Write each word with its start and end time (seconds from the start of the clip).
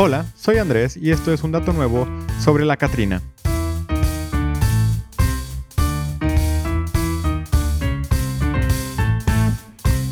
Hola, 0.00 0.26
soy 0.36 0.58
Andrés 0.58 0.96
y 0.96 1.10
esto 1.10 1.32
es 1.32 1.42
un 1.42 1.50
dato 1.50 1.72
nuevo 1.72 2.06
sobre 2.38 2.64
la 2.64 2.76
Catrina. 2.76 3.20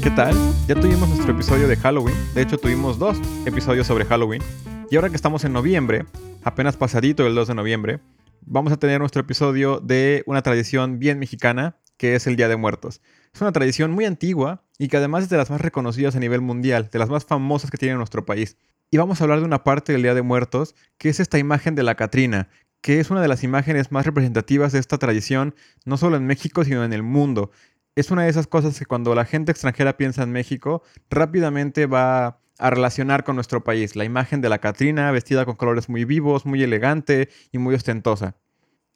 ¿Qué 0.02 0.10
tal? 0.10 0.34
Ya 0.66 0.74
tuvimos 0.74 1.08
nuestro 1.08 1.30
episodio 1.30 1.68
de 1.68 1.76
Halloween, 1.76 2.16
de 2.34 2.42
hecho 2.42 2.58
tuvimos 2.58 2.98
dos 2.98 3.16
episodios 3.44 3.86
sobre 3.86 4.04
Halloween, 4.06 4.42
y 4.90 4.96
ahora 4.96 5.08
que 5.08 5.14
estamos 5.14 5.44
en 5.44 5.52
noviembre, 5.52 6.04
apenas 6.42 6.76
pasadito 6.76 7.24
el 7.24 7.36
2 7.36 7.46
de 7.46 7.54
noviembre, 7.54 8.00
vamos 8.40 8.72
a 8.72 8.78
tener 8.78 8.98
nuestro 8.98 9.20
episodio 9.20 9.78
de 9.78 10.24
una 10.26 10.42
tradición 10.42 10.98
bien 10.98 11.20
mexicana, 11.20 11.76
que 11.96 12.16
es 12.16 12.26
el 12.26 12.34
Día 12.34 12.48
de 12.48 12.56
Muertos. 12.56 13.02
Es 13.32 13.40
una 13.40 13.52
tradición 13.52 13.92
muy 13.92 14.04
antigua 14.04 14.64
y 14.78 14.88
que 14.88 14.96
además 14.96 15.22
es 15.22 15.30
de 15.30 15.36
las 15.36 15.48
más 15.48 15.60
reconocidas 15.60 16.16
a 16.16 16.18
nivel 16.18 16.40
mundial, 16.40 16.88
de 16.90 16.98
las 16.98 17.08
más 17.08 17.24
famosas 17.24 17.70
que 17.70 17.78
tiene 17.78 17.94
nuestro 17.94 18.26
país. 18.26 18.56
Y 18.90 18.98
vamos 18.98 19.20
a 19.20 19.24
hablar 19.24 19.40
de 19.40 19.44
una 19.44 19.64
parte 19.64 19.92
del 19.92 20.02
Día 20.02 20.14
de 20.14 20.22
Muertos, 20.22 20.76
que 20.96 21.08
es 21.08 21.18
esta 21.18 21.38
imagen 21.38 21.74
de 21.74 21.82
la 21.82 21.96
Catrina, 21.96 22.48
que 22.80 23.00
es 23.00 23.10
una 23.10 23.20
de 23.20 23.26
las 23.26 23.42
imágenes 23.42 23.90
más 23.90 24.06
representativas 24.06 24.72
de 24.72 24.78
esta 24.78 24.96
tradición, 24.98 25.56
no 25.84 25.96
solo 25.96 26.16
en 26.16 26.26
México, 26.26 26.64
sino 26.64 26.84
en 26.84 26.92
el 26.92 27.02
mundo. 27.02 27.50
Es 27.96 28.12
una 28.12 28.22
de 28.22 28.28
esas 28.28 28.46
cosas 28.46 28.78
que 28.78 28.86
cuando 28.86 29.14
la 29.16 29.24
gente 29.24 29.50
extranjera 29.50 29.96
piensa 29.96 30.22
en 30.22 30.30
México, 30.30 30.82
rápidamente 31.10 31.86
va 31.86 32.40
a 32.58 32.70
relacionar 32.70 33.24
con 33.24 33.34
nuestro 33.34 33.64
país. 33.64 33.96
La 33.96 34.04
imagen 34.04 34.40
de 34.40 34.50
la 34.50 34.58
Catrina, 34.58 35.10
vestida 35.10 35.44
con 35.44 35.56
colores 35.56 35.88
muy 35.88 36.04
vivos, 36.04 36.46
muy 36.46 36.62
elegante 36.62 37.28
y 37.50 37.58
muy 37.58 37.74
ostentosa. 37.74 38.36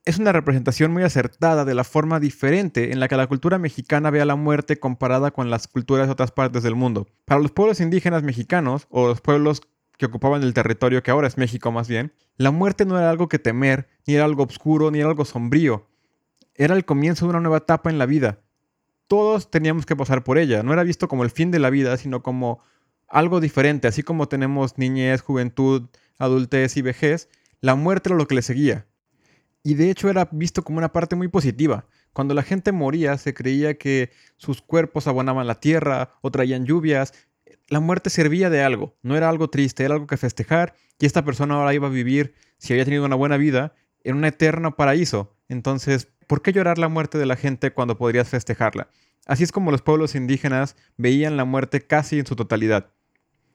Es 0.06 0.18
una 0.18 0.32
representación 0.32 0.92
muy 0.92 1.02
acertada 1.02 1.66
de 1.66 1.74
la 1.74 1.84
forma 1.84 2.20
diferente 2.20 2.90
en 2.90 3.00
la 3.00 3.08
que 3.08 3.16
la 3.16 3.26
cultura 3.26 3.58
mexicana 3.58 4.10
ve 4.10 4.22
a 4.22 4.24
la 4.24 4.34
muerte 4.34 4.78
comparada 4.78 5.30
con 5.30 5.50
las 5.50 5.68
culturas 5.68 6.06
de 6.06 6.12
otras 6.12 6.30
partes 6.30 6.62
del 6.62 6.74
mundo. 6.74 7.06
Para 7.26 7.40
los 7.40 7.50
pueblos 7.50 7.80
indígenas 7.80 8.22
mexicanos, 8.22 8.86
o 8.88 9.08
los 9.08 9.20
pueblos 9.20 9.60
que 10.00 10.06
ocupaban 10.06 10.42
el 10.42 10.54
territorio 10.54 11.02
que 11.02 11.10
ahora 11.10 11.28
es 11.28 11.36
México 11.36 11.70
más 11.70 11.86
bien, 11.86 12.14
la 12.38 12.50
muerte 12.50 12.86
no 12.86 12.98
era 12.98 13.10
algo 13.10 13.28
que 13.28 13.38
temer, 13.38 13.86
ni 14.06 14.14
era 14.14 14.24
algo 14.24 14.44
oscuro, 14.44 14.90
ni 14.90 14.98
era 14.98 15.10
algo 15.10 15.26
sombrío. 15.26 15.86
Era 16.54 16.74
el 16.74 16.86
comienzo 16.86 17.26
de 17.26 17.30
una 17.30 17.40
nueva 17.40 17.58
etapa 17.58 17.90
en 17.90 17.98
la 17.98 18.06
vida. 18.06 18.40
Todos 19.08 19.50
teníamos 19.50 19.84
que 19.84 19.96
pasar 19.96 20.24
por 20.24 20.38
ella. 20.38 20.62
No 20.62 20.72
era 20.72 20.84
visto 20.84 21.06
como 21.06 21.22
el 21.22 21.30
fin 21.30 21.50
de 21.50 21.58
la 21.58 21.68
vida, 21.68 21.98
sino 21.98 22.22
como 22.22 22.62
algo 23.08 23.40
diferente. 23.40 23.88
Así 23.88 24.02
como 24.02 24.26
tenemos 24.26 24.78
niñez, 24.78 25.20
juventud, 25.20 25.90
adultez 26.16 26.78
y 26.78 26.82
vejez, 26.82 27.28
la 27.60 27.74
muerte 27.74 28.08
era 28.08 28.16
lo 28.16 28.26
que 28.26 28.36
le 28.36 28.42
seguía. 28.42 28.86
Y 29.62 29.74
de 29.74 29.90
hecho 29.90 30.08
era 30.08 30.30
visto 30.32 30.64
como 30.64 30.78
una 30.78 30.94
parte 30.94 31.14
muy 31.14 31.28
positiva. 31.28 31.84
Cuando 32.14 32.32
la 32.32 32.42
gente 32.42 32.72
moría 32.72 33.18
se 33.18 33.34
creía 33.34 33.76
que 33.76 34.10
sus 34.38 34.62
cuerpos 34.62 35.06
abonaban 35.06 35.46
la 35.46 35.60
tierra 35.60 36.14
o 36.22 36.30
traían 36.30 36.64
lluvias 36.64 37.12
la 37.70 37.80
muerte 37.80 38.10
servía 38.10 38.50
de 38.50 38.62
algo, 38.62 38.96
no 39.02 39.16
era 39.16 39.28
algo 39.28 39.48
triste, 39.48 39.84
era 39.84 39.94
algo 39.94 40.08
que 40.08 40.16
festejar 40.16 40.74
y 40.98 41.06
esta 41.06 41.24
persona 41.24 41.54
ahora 41.54 41.72
iba 41.72 41.86
a 41.86 41.90
vivir, 41.90 42.34
si 42.58 42.72
había 42.72 42.84
tenido 42.84 43.04
una 43.06 43.14
buena 43.14 43.36
vida, 43.36 43.74
en 44.02 44.16
un 44.16 44.24
eterno 44.24 44.76
paraíso. 44.76 45.36
Entonces, 45.48 46.08
¿por 46.26 46.42
qué 46.42 46.52
llorar 46.52 46.78
la 46.78 46.88
muerte 46.88 47.16
de 47.16 47.26
la 47.26 47.36
gente 47.36 47.72
cuando 47.72 47.96
podrías 47.96 48.28
festejarla? 48.28 48.88
Así 49.24 49.44
es 49.44 49.52
como 49.52 49.70
los 49.70 49.82
pueblos 49.82 50.16
indígenas 50.16 50.76
veían 50.96 51.36
la 51.36 51.44
muerte 51.44 51.80
casi 51.80 52.18
en 52.18 52.26
su 52.26 52.34
totalidad. 52.34 52.90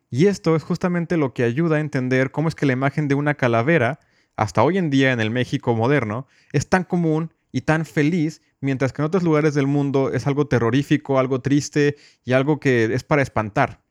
Y 0.10 0.28
esto 0.28 0.56
es 0.56 0.64
justamente 0.64 1.18
lo 1.18 1.34
que 1.34 1.44
ayuda 1.44 1.76
a 1.76 1.82
entender 1.82 2.32
cómo 2.32 2.48
es 2.48 2.56
que 2.56 2.66
la 2.66 2.74
imagen 2.74 3.10
de 3.10 3.16
una 3.16 3.34
calavera, 3.34 4.00
hasta 4.38 4.64
hoy 4.64 4.78
en 4.78 4.90
día 4.90 5.12
en 5.12 5.20
el 5.20 5.30
México 5.30 5.76
moderno, 5.76 6.26
es 6.54 6.70
tan 6.70 6.86
común 6.86 7.34
y 7.52 7.62
tan 7.62 7.86
feliz, 7.86 8.42
mientras 8.62 8.94
que 8.94 9.02
en 9.02 9.08
otros 9.08 9.24
lugares 9.24 9.54
del 9.56 9.68
mundo 9.68 10.14
es 10.14 10.26
algo 10.26 10.48
terrorífico, 10.48 11.20
algo 11.20 11.42
triste 11.42 11.98
y 12.24 12.32
algo 12.32 12.62
que 12.62 12.86
es 12.86 13.04
para 13.04 13.22
espantar. 13.22 13.85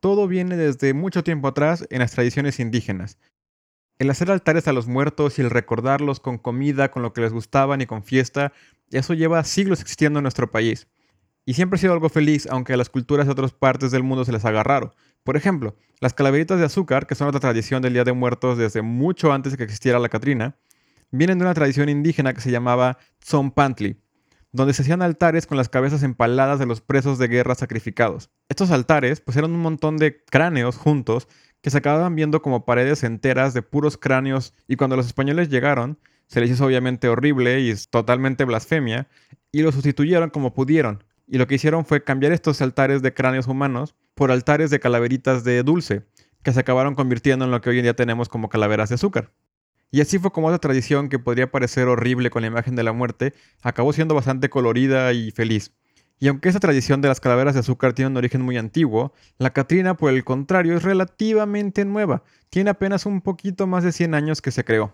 Todo 0.00 0.28
viene 0.28 0.56
desde 0.56 0.94
mucho 0.94 1.24
tiempo 1.24 1.48
atrás 1.48 1.86
en 1.90 1.98
las 1.98 2.12
tradiciones 2.12 2.60
indígenas. 2.60 3.18
El 3.98 4.10
hacer 4.10 4.30
altares 4.30 4.68
a 4.68 4.72
los 4.72 4.86
muertos 4.86 5.38
y 5.38 5.42
el 5.42 5.50
recordarlos 5.50 6.20
con 6.20 6.38
comida, 6.38 6.92
con 6.92 7.02
lo 7.02 7.12
que 7.12 7.20
les 7.20 7.32
gustaban 7.32 7.80
y 7.80 7.86
con 7.86 8.04
fiesta, 8.04 8.52
eso 8.92 9.12
lleva 9.14 9.42
siglos 9.42 9.80
existiendo 9.80 10.20
en 10.20 10.22
nuestro 10.22 10.52
país. 10.52 10.86
Y 11.44 11.54
siempre 11.54 11.76
ha 11.76 11.80
sido 11.80 11.94
algo 11.94 12.08
feliz, 12.08 12.46
aunque 12.48 12.74
a 12.74 12.76
las 12.76 12.90
culturas 12.90 13.26
de 13.26 13.32
otras 13.32 13.52
partes 13.52 13.90
del 13.90 14.04
mundo 14.04 14.24
se 14.24 14.30
les 14.30 14.44
haga 14.44 14.62
raro. 14.62 14.94
Por 15.24 15.36
ejemplo, 15.36 15.74
las 16.00 16.14
calaveritas 16.14 16.60
de 16.60 16.66
azúcar, 16.66 17.08
que 17.08 17.16
son 17.16 17.26
otra 17.26 17.40
tradición 17.40 17.82
del 17.82 17.94
Día 17.94 18.04
de 18.04 18.12
Muertos 18.12 18.56
desde 18.56 18.82
mucho 18.82 19.32
antes 19.32 19.52
de 19.52 19.58
que 19.58 19.64
existiera 19.64 19.98
la 19.98 20.08
Catrina, 20.08 20.56
vienen 21.10 21.38
de 21.38 21.44
una 21.44 21.54
tradición 21.54 21.88
indígena 21.88 22.34
que 22.34 22.40
se 22.40 22.52
llamaba 22.52 22.98
Tzompantli, 23.20 23.96
donde 24.52 24.72
se 24.72 24.82
hacían 24.82 25.02
altares 25.02 25.46
con 25.46 25.56
las 25.56 25.68
cabezas 25.68 26.02
empaladas 26.02 26.58
de 26.58 26.66
los 26.66 26.80
presos 26.80 27.18
de 27.18 27.28
guerra 27.28 27.54
sacrificados. 27.54 28.30
Estos 28.48 28.70
altares 28.70 29.20
pues 29.20 29.36
eran 29.36 29.52
un 29.52 29.60
montón 29.60 29.96
de 29.98 30.24
cráneos 30.24 30.76
juntos 30.76 31.28
que 31.60 31.70
se 31.70 31.78
acababan 31.78 32.14
viendo 32.14 32.40
como 32.40 32.64
paredes 32.64 33.04
enteras 33.04 33.54
de 33.54 33.62
puros 33.62 33.96
cráneos 33.96 34.54
y 34.66 34.76
cuando 34.76 34.96
los 34.96 35.06
españoles 35.06 35.48
llegaron 35.48 35.98
se 36.26 36.40
les 36.40 36.50
hizo 36.50 36.66
obviamente 36.66 37.08
horrible 37.08 37.60
y 37.60 37.74
totalmente 37.90 38.44
blasfemia 38.44 39.08
y 39.50 39.62
lo 39.62 39.72
sustituyeron 39.72 40.30
como 40.30 40.54
pudieron. 40.54 41.04
Y 41.26 41.38
lo 41.38 41.46
que 41.46 41.56
hicieron 41.56 41.84
fue 41.84 42.04
cambiar 42.04 42.32
estos 42.32 42.62
altares 42.62 43.02
de 43.02 43.12
cráneos 43.12 43.46
humanos 43.46 43.94
por 44.14 44.30
altares 44.30 44.70
de 44.70 44.80
calaveritas 44.80 45.44
de 45.44 45.62
dulce, 45.62 46.04
que 46.42 46.52
se 46.52 46.60
acabaron 46.60 46.94
convirtiendo 46.94 47.44
en 47.44 47.50
lo 47.50 47.60
que 47.60 47.70
hoy 47.70 47.78
en 47.78 47.84
día 47.84 47.96
tenemos 47.96 48.28
como 48.28 48.48
calaveras 48.48 48.88
de 48.88 48.96
azúcar. 48.96 49.32
Y 49.90 50.00
así 50.00 50.18
fue 50.18 50.30
como 50.30 50.48
otra 50.48 50.58
tradición 50.58 51.08
que 51.08 51.18
podría 51.18 51.50
parecer 51.50 51.88
horrible 51.88 52.30
con 52.30 52.42
la 52.42 52.48
imagen 52.48 52.76
de 52.76 52.82
la 52.82 52.92
muerte, 52.92 53.34
acabó 53.62 53.92
siendo 53.92 54.14
bastante 54.14 54.50
colorida 54.50 55.12
y 55.12 55.30
feliz. 55.30 55.72
Y 56.20 56.28
aunque 56.28 56.48
esa 56.48 56.60
tradición 56.60 57.00
de 57.00 57.08
las 57.08 57.20
calaveras 57.20 57.54
de 57.54 57.60
azúcar 57.60 57.92
tiene 57.92 58.10
un 58.10 58.16
origen 58.16 58.42
muy 58.42 58.56
antiguo, 58.56 59.12
la 59.38 59.52
Catrina, 59.52 59.96
por 59.96 60.12
el 60.12 60.24
contrario, 60.24 60.76
es 60.76 60.82
relativamente 60.82 61.84
nueva. 61.84 62.24
Tiene 62.50 62.70
apenas 62.70 63.06
un 63.06 63.20
poquito 63.20 63.66
más 63.66 63.84
de 63.84 63.92
100 63.92 64.14
años 64.14 64.42
que 64.42 64.50
se 64.50 64.64
creó. 64.64 64.92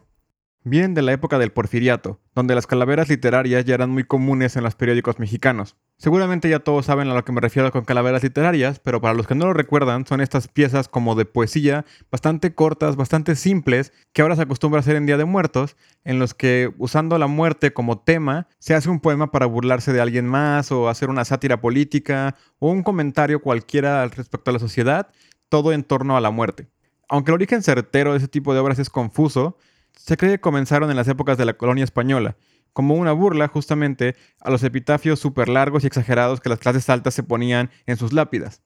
Vienen 0.64 0.94
de 0.94 1.02
la 1.02 1.12
época 1.12 1.38
del 1.38 1.52
porfiriato, 1.52 2.20
donde 2.34 2.54
las 2.54 2.66
calaveras 2.66 3.08
literarias 3.08 3.64
ya 3.64 3.74
eran 3.74 3.90
muy 3.90 4.04
comunes 4.04 4.56
en 4.56 4.64
los 4.64 4.74
periódicos 4.74 5.18
mexicanos. 5.18 5.76
Seguramente 5.96 6.48
ya 6.48 6.58
todos 6.58 6.86
saben 6.86 7.08
a 7.08 7.14
lo 7.14 7.24
que 7.24 7.30
me 7.30 7.40
refiero 7.40 7.70
con 7.70 7.84
calaveras 7.84 8.22
literarias, 8.22 8.80
pero 8.80 9.00
para 9.00 9.14
los 9.14 9.28
que 9.28 9.36
no 9.36 9.46
lo 9.46 9.54
recuerdan, 9.54 10.04
son 10.06 10.20
estas 10.20 10.48
piezas 10.48 10.88
como 10.88 11.14
de 11.14 11.24
poesía, 11.24 11.84
bastante 12.10 12.52
cortas, 12.52 12.96
bastante 12.96 13.36
simples, 13.36 13.92
que 14.12 14.20
ahora 14.20 14.34
se 14.34 14.42
acostumbra 14.42 14.78
a 14.78 14.80
hacer 14.80 14.96
en 14.96 15.06
Día 15.06 15.16
de 15.16 15.24
Muertos, 15.24 15.76
en 16.02 16.18
los 16.18 16.34
que 16.34 16.74
usando 16.78 17.16
la 17.16 17.28
muerte 17.28 17.72
como 17.72 18.00
tema, 18.00 18.48
se 18.58 18.74
hace 18.74 18.90
un 18.90 19.00
poema 19.00 19.30
para 19.30 19.46
burlarse 19.46 19.92
de 19.92 20.00
alguien 20.00 20.26
más, 20.26 20.72
o 20.72 20.88
hacer 20.88 21.10
una 21.10 21.24
sátira 21.24 21.60
política, 21.60 22.34
o 22.58 22.70
un 22.70 22.82
comentario 22.82 23.40
cualquiera 23.40 24.06
respecto 24.08 24.50
a 24.50 24.54
la 24.54 24.60
sociedad, 24.60 25.08
todo 25.48 25.72
en 25.72 25.84
torno 25.84 26.16
a 26.16 26.20
la 26.20 26.30
muerte. 26.30 26.66
Aunque 27.08 27.30
el 27.30 27.36
origen 27.36 27.62
certero 27.62 28.12
de 28.12 28.18
ese 28.18 28.28
tipo 28.28 28.52
de 28.52 28.60
obras 28.60 28.80
es 28.80 28.90
confuso, 28.90 29.56
se 29.96 30.16
cree 30.16 30.32
que 30.32 30.40
comenzaron 30.40 30.90
en 30.90 30.96
las 30.96 31.06
épocas 31.06 31.38
de 31.38 31.44
la 31.44 31.54
colonia 31.54 31.84
española, 31.84 32.36
como 32.74 32.94
una 32.96 33.12
burla 33.12 33.48
justamente 33.48 34.14
a 34.40 34.50
los 34.50 34.62
epitafios 34.62 35.18
súper 35.18 35.48
largos 35.48 35.84
y 35.84 35.86
exagerados 35.86 36.42
que 36.42 36.50
las 36.50 36.58
clases 36.58 36.90
altas 36.90 37.14
se 37.14 37.22
ponían 37.22 37.70
en 37.86 37.96
sus 37.96 38.12
lápidas. 38.12 38.62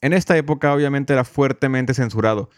En 0.00 0.14
esta 0.14 0.36
época 0.38 0.72
obviamente 0.72 1.12
era 1.12 1.24
fuertemente 1.24 1.92
censurado, 1.92 2.48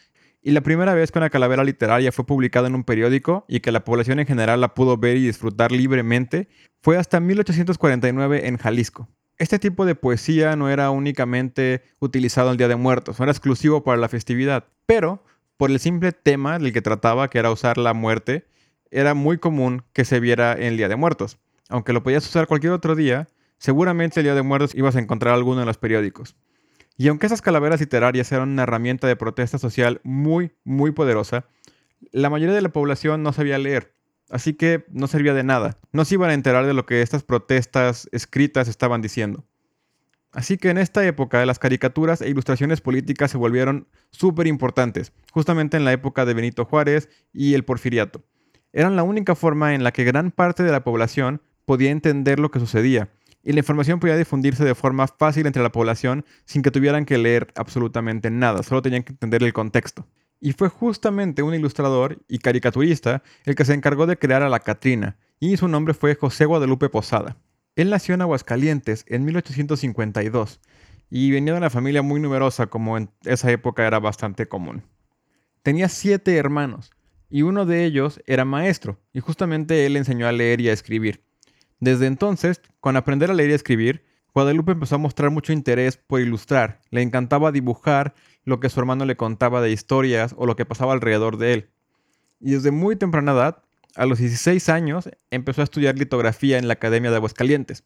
y 0.46 0.52
la 0.52 0.60
primera 0.60 0.94
vez 0.94 1.10
que 1.10 1.18
una 1.18 1.28
calavera 1.28 1.64
literaria 1.64 2.12
fue 2.12 2.24
publicada 2.24 2.68
en 2.68 2.76
un 2.76 2.84
periódico 2.84 3.44
y 3.48 3.58
que 3.58 3.72
la 3.72 3.84
población 3.84 4.20
en 4.20 4.28
general 4.28 4.60
la 4.60 4.74
pudo 4.74 4.96
ver 4.96 5.16
y 5.16 5.26
disfrutar 5.26 5.72
libremente 5.72 6.48
fue 6.82 6.98
hasta 6.98 7.18
1849 7.18 8.46
en 8.46 8.56
Jalisco. 8.56 9.08
Este 9.38 9.58
tipo 9.58 9.84
de 9.84 9.96
poesía 9.96 10.54
no 10.54 10.70
era 10.70 10.90
únicamente 10.90 11.82
utilizado 11.98 12.52
el 12.52 12.58
Día 12.58 12.68
de 12.68 12.76
Muertos, 12.76 13.18
no 13.18 13.24
era 13.24 13.32
exclusivo 13.32 13.82
para 13.82 13.98
la 13.98 14.08
festividad, 14.08 14.68
pero 14.86 15.24
por 15.56 15.72
el 15.72 15.80
simple 15.80 16.12
tema 16.12 16.60
del 16.60 16.72
que 16.72 16.80
trataba, 16.80 17.28
que 17.28 17.40
era 17.40 17.50
usar 17.50 17.76
la 17.76 17.92
muerte, 17.92 18.46
era 18.96 19.12
muy 19.12 19.36
común 19.36 19.82
que 19.92 20.06
se 20.06 20.20
viera 20.20 20.54
en 20.54 20.62
el 20.62 20.76
Día 20.78 20.88
de 20.88 20.96
Muertos. 20.96 21.38
Aunque 21.68 21.92
lo 21.92 22.02
podías 22.02 22.26
usar 22.26 22.46
cualquier 22.46 22.72
otro 22.72 22.94
día, 22.94 23.28
seguramente 23.58 24.20
el 24.20 24.24
Día 24.24 24.34
de 24.34 24.40
Muertos 24.40 24.74
ibas 24.74 24.96
a 24.96 25.00
encontrar 25.00 25.34
alguno 25.34 25.60
en 25.60 25.66
los 25.66 25.76
periódicos. 25.76 26.34
Y 26.96 27.08
aunque 27.08 27.26
esas 27.26 27.42
calaveras 27.42 27.78
literarias 27.78 28.32
eran 28.32 28.48
una 28.48 28.62
herramienta 28.62 29.06
de 29.06 29.14
protesta 29.14 29.58
social 29.58 30.00
muy, 30.02 30.52
muy 30.64 30.92
poderosa, 30.92 31.44
la 32.10 32.30
mayoría 32.30 32.54
de 32.54 32.62
la 32.62 32.70
población 32.70 33.22
no 33.22 33.34
sabía 33.34 33.58
leer, 33.58 33.92
así 34.30 34.54
que 34.54 34.86
no 34.88 35.08
servía 35.08 35.34
de 35.34 35.44
nada. 35.44 35.78
No 35.92 36.06
se 36.06 36.14
iban 36.14 36.30
a 36.30 36.34
enterar 36.34 36.64
de 36.64 36.72
lo 36.72 36.86
que 36.86 37.02
estas 37.02 37.22
protestas 37.22 38.08
escritas 38.12 38.66
estaban 38.66 39.02
diciendo. 39.02 39.44
Así 40.32 40.56
que 40.56 40.70
en 40.70 40.78
esta 40.78 41.06
época 41.06 41.44
las 41.44 41.58
caricaturas 41.58 42.22
e 42.22 42.30
ilustraciones 42.30 42.80
políticas 42.80 43.30
se 43.30 43.36
volvieron 43.36 43.88
súper 44.10 44.46
importantes, 44.46 45.12
justamente 45.32 45.76
en 45.76 45.84
la 45.84 45.92
época 45.92 46.24
de 46.24 46.32
Benito 46.32 46.64
Juárez 46.64 47.10
y 47.34 47.52
el 47.52 47.64
porfiriato. 47.64 48.24
Eran 48.76 48.94
la 48.94 49.04
única 49.04 49.34
forma 49.34 49.74
en 49.74 49.84
la 49.84 49.90
que 49.90 50.04
gran 50.04 50.30
parte 50.30 50.62
de 50.62 50.70
la 50.70 50.84
población 50.84 51.40
podía 51.64 51.90
entender 51.90 52.38
lo 52.38 52.50
que 52.50 52.60
sucedía, 52.60 53.08
y 53.42 53.52
la 53.52 53.60
información 53.60 54.00
podía 54.00 54.18
difundirse 54.18 54.66
de 54.66 54.74
forma 54.74 55.06
fácil 55.06 55.46
entre 55.46 55.62
la 55.62 55.72
población 55.72 56.26
sin 56.44 56.60
que 56.60 56.70
tuvieran 56.70 57.06
que 57.06 57.16
leer 57.16 57.54
absolutamente 57.56 58.30
nada, 58.30 58.62
solo 58.62 58.82
tenían 58.82 59.02
que 59.02 59.14
entender 59.14 59.42
el 59.44 59.54
contexto. 59.54 60.06
Y 60.42 60.52
fue 60.52 60.68
justamente 60.68 61.42
un 61.42 61.54
ilustrador 61.54 62.18
y 62.28 62.36
caricaturista 62.36 63.22
el 63.46 63.54
que 63.54 63.64
se 63.64 63.72
encargó 63.72 64.06
de 64.06 64.18
crear 64.18 64.42
a 64.42 64.50
la 64.50 64.60
Catrina, 64.60 65.16
y 65.40 65.56
su 65.56 65.68
nombre 65.68 65.94
fue 65.94 66.14
José 66.14 66.44
Guadalupe 66.44 66.90
Posada. 66.90 67.38
Él 67.76 67.88
nació 67.88 68.14
en 68.14 68.20
Aguascalientes 68.20 69.06
en 69.08 69.24
1852 69.24 70.60
y 71.08 71.30
venía 71.30 71.54
de 71.54 71.60
una 71.60 71.70
familia 71.70 72.02
muy 72.02 72.20
numerosa 72.20 72.66
como 72.66 72.98
en 72.98 73.08
esa 73.24 73.50
época 73.50 73.86
era 73.86 74.00
bastante 74.00 74.48
común. 74.48 74.82
Tenía 75.62 75.88
siete 75.88 76.36
hermanos 76.36 76.90
y 77.28 77.42
uno 77.42 77.66
de 77.66 77.84
ellos 77.84 78.20
era 78.26 78.44
maestro 78.44 78.98
y 79.12 79.20
justamente 79.20 79.86
él 79.86 79.96
enseñó 79.96 80.26
a 80.26 80.32
leer 80.32 80.60
y 80.60 80.68
a 80.68 80.72
escribir. 80.72 81.22
Desde 81.80 82.06
entonces, 82.06 82.60
con 82.80 82.96
aprender 82.96 83.30
a 83.30 83.34
leer 83.34 83.50
y 83.50 83.52
a 83.52 83.56
escribir, 83.56 84.04
Guadalupe 84.34 84.72
empezó 84.72 84.96
a 84.96 84.98
mostrar 84.98 85.30
mucho 85.30 85.52
interés 85.52 85.96
por 85.96 86.20
ilustrar, 86.20 86.80
le 86.90 87.02
encantaba 87.02 87.52
dibujar 87.52 88.14
lo 88.44 88.60
que 88.60 88.68
su 88.68 88.78
hermano 88.80 89.04
le 89.04 89.16
contaba 89.16 89.60
de 89.60 89.72
historias 89.72 90.34
o 90.36 90.46
lo 90.46 90.56
que 90.56 90.66
pasaba 90.66 90.92
alrededor 90.92 91.36
de 91.36 91.54
él. 91.54 91.70
Y 92.40 92.52
desde 92.52 92.70
muy 92.70 92.96
temprana 92.96 93.32
edad, 93.32 93.62
a 93.94 94.06
los 94.06 94.18
16 94.18 94.68
años, 94.68 95.08
empezó 95.30 95.62
a 95.62 95.64
estudiar 95.64 95.96
litografía 95.96 96.58
en 96.58 96.68
la 96.68 96.74
Academia 96.74 97.10
de 97.10 97.16
Aguascalientes. 97.16 97.84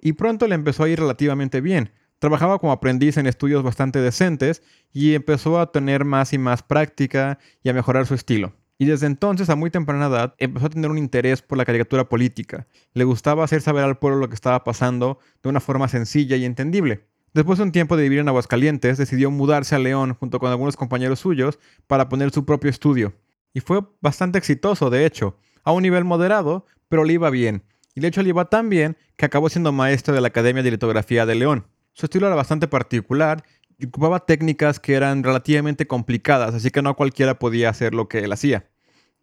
Y 0.00 0.14
pronto 0.14 0.48
le 0.48 0.54
empezó 0.54 0.84
a 0.84 0.88
ir 0.88 0.98
relativamente 0.98 1.60
bien. 1.60 1.92
Trabajaba 2.18 2.58
como 2.58 2.72
aprendiz 2.72 3.18
en 3.18 3.26
estudios 3.26 3.62
bastante 3.62 4.00
decentes 4.00 4.62
y 4.92 5.14
empezó 5.14 5.60
a 5.60 5.70
tener 5.70 6.04
más 6.04 6.32
y 6.32 6.38
más 6.38 6.62
práctica 6.62 7.38
y 7.62 7.68
a 7.68 7.74
mejorar 7.74 8.06
su 8.06 8.14
estilo. 8.14 8.54
Y 8.78 8.86
desde 8.86 9.06
entonces, 9.06 9.50
a 9.50 9.56
muy 9.56 9.70
temprana 9.70 10.06
edad, 10.06 10.34
empezó 10.38 10.66
a 10.66 10.70
tener 10.70 10.90
un 10.90 10.98
interés 10.98 11.42
por 11.42 11.56
la 11.58 11.64
caricatura 11.64 12.08
política. 12.08 12.66
Le 12.92 13.04
gustaba 13.04 13.44
hacer 13.44 13.60
saber 13.60 13.84
al 13.84 13.98
pueblo 13.98 14.18
lo 14.18 14.28
que 14.28 14.34
estaba 14.34 14.64
pasando 14.64 15.18
de 15.42 15.48
una 15.48 15.60
forma 15.60 15.88
sencilla 15.88 16.36
y 16.36 16.44
entendible. 16.44 17.06
Después 17.34 17.58
de 17.58 17.64
un 17.64 17.72
tiempo 17.72 17.96
de 17.96 18.04
vivir 18.04 18.20
en 18.20 18.28
Aguascalientes, 18.28 18.98
decidió 18.98 19.30
mudarse 19.30 19.74
a 19.74 19.78
León 19.78 20.14
junto 20.14 20.38
con 20.38 20.50
algunos 20.50 20.76
compañeros 20.76 21.20
suyos 21.20 21.58
para 21.86 22.08
poner 22.08 22.30
su 22.30 22.44
propio 22.44 22.70
estudio. 22.70 23.14
Y 23.52 23.60
fue 23.60 23.80
bastante 24.00 24.38
exitoso, 24.38 24.90
de 24.90 25.06
hecho, 25.06 25.36
a 25.62 25.72
un 25.72 25.82
nivel 25.82 26.04
moderado, 26.04 26.66
pero 26.88 27.04
le 27.04 27.12
iba 27.12 27.30
bien. 27.30 27.64
Y 27.94 28.00
de 28.00 28.08
hecho 28.08 28.22
le 28.22 28.30
iba 28.30 28.46
tan 28.46 28.68
bien 28.68 28.96
que 29.16 29.26
acabó 29.26 29.48
siendo 29.48 29.72
maestro 29.72 30.14
de 30.14 30.20
la 30.20 30.28
Academia 30.28 30.62
de 30.62 30.72
Litografía 30.72 31.26
de 31.26 31.36
León. 31.36 31.66
Su 31.92 32.06
estilo 32.06 32.26
era 32.26 32.34
bastante 32.34 32.66
particular 32.66 33.44
ocupaba 33.86 34.26
técnicas 34.26 34.80
que 34.80 34.94
eran 34.94 35.22
relativamente 35.22 35.86
complicadas, 35.86 36.54
así 36.54 36.70
que 36.70 36.82
no 36.82 36.94
cualquiera 36.96 37.38
podía 37.38 37.70
hacer 37.70 37.94
lo 37.94 38.08
que 38.08 38.18
él 38.18 38.32
hacía. 38.32 38.68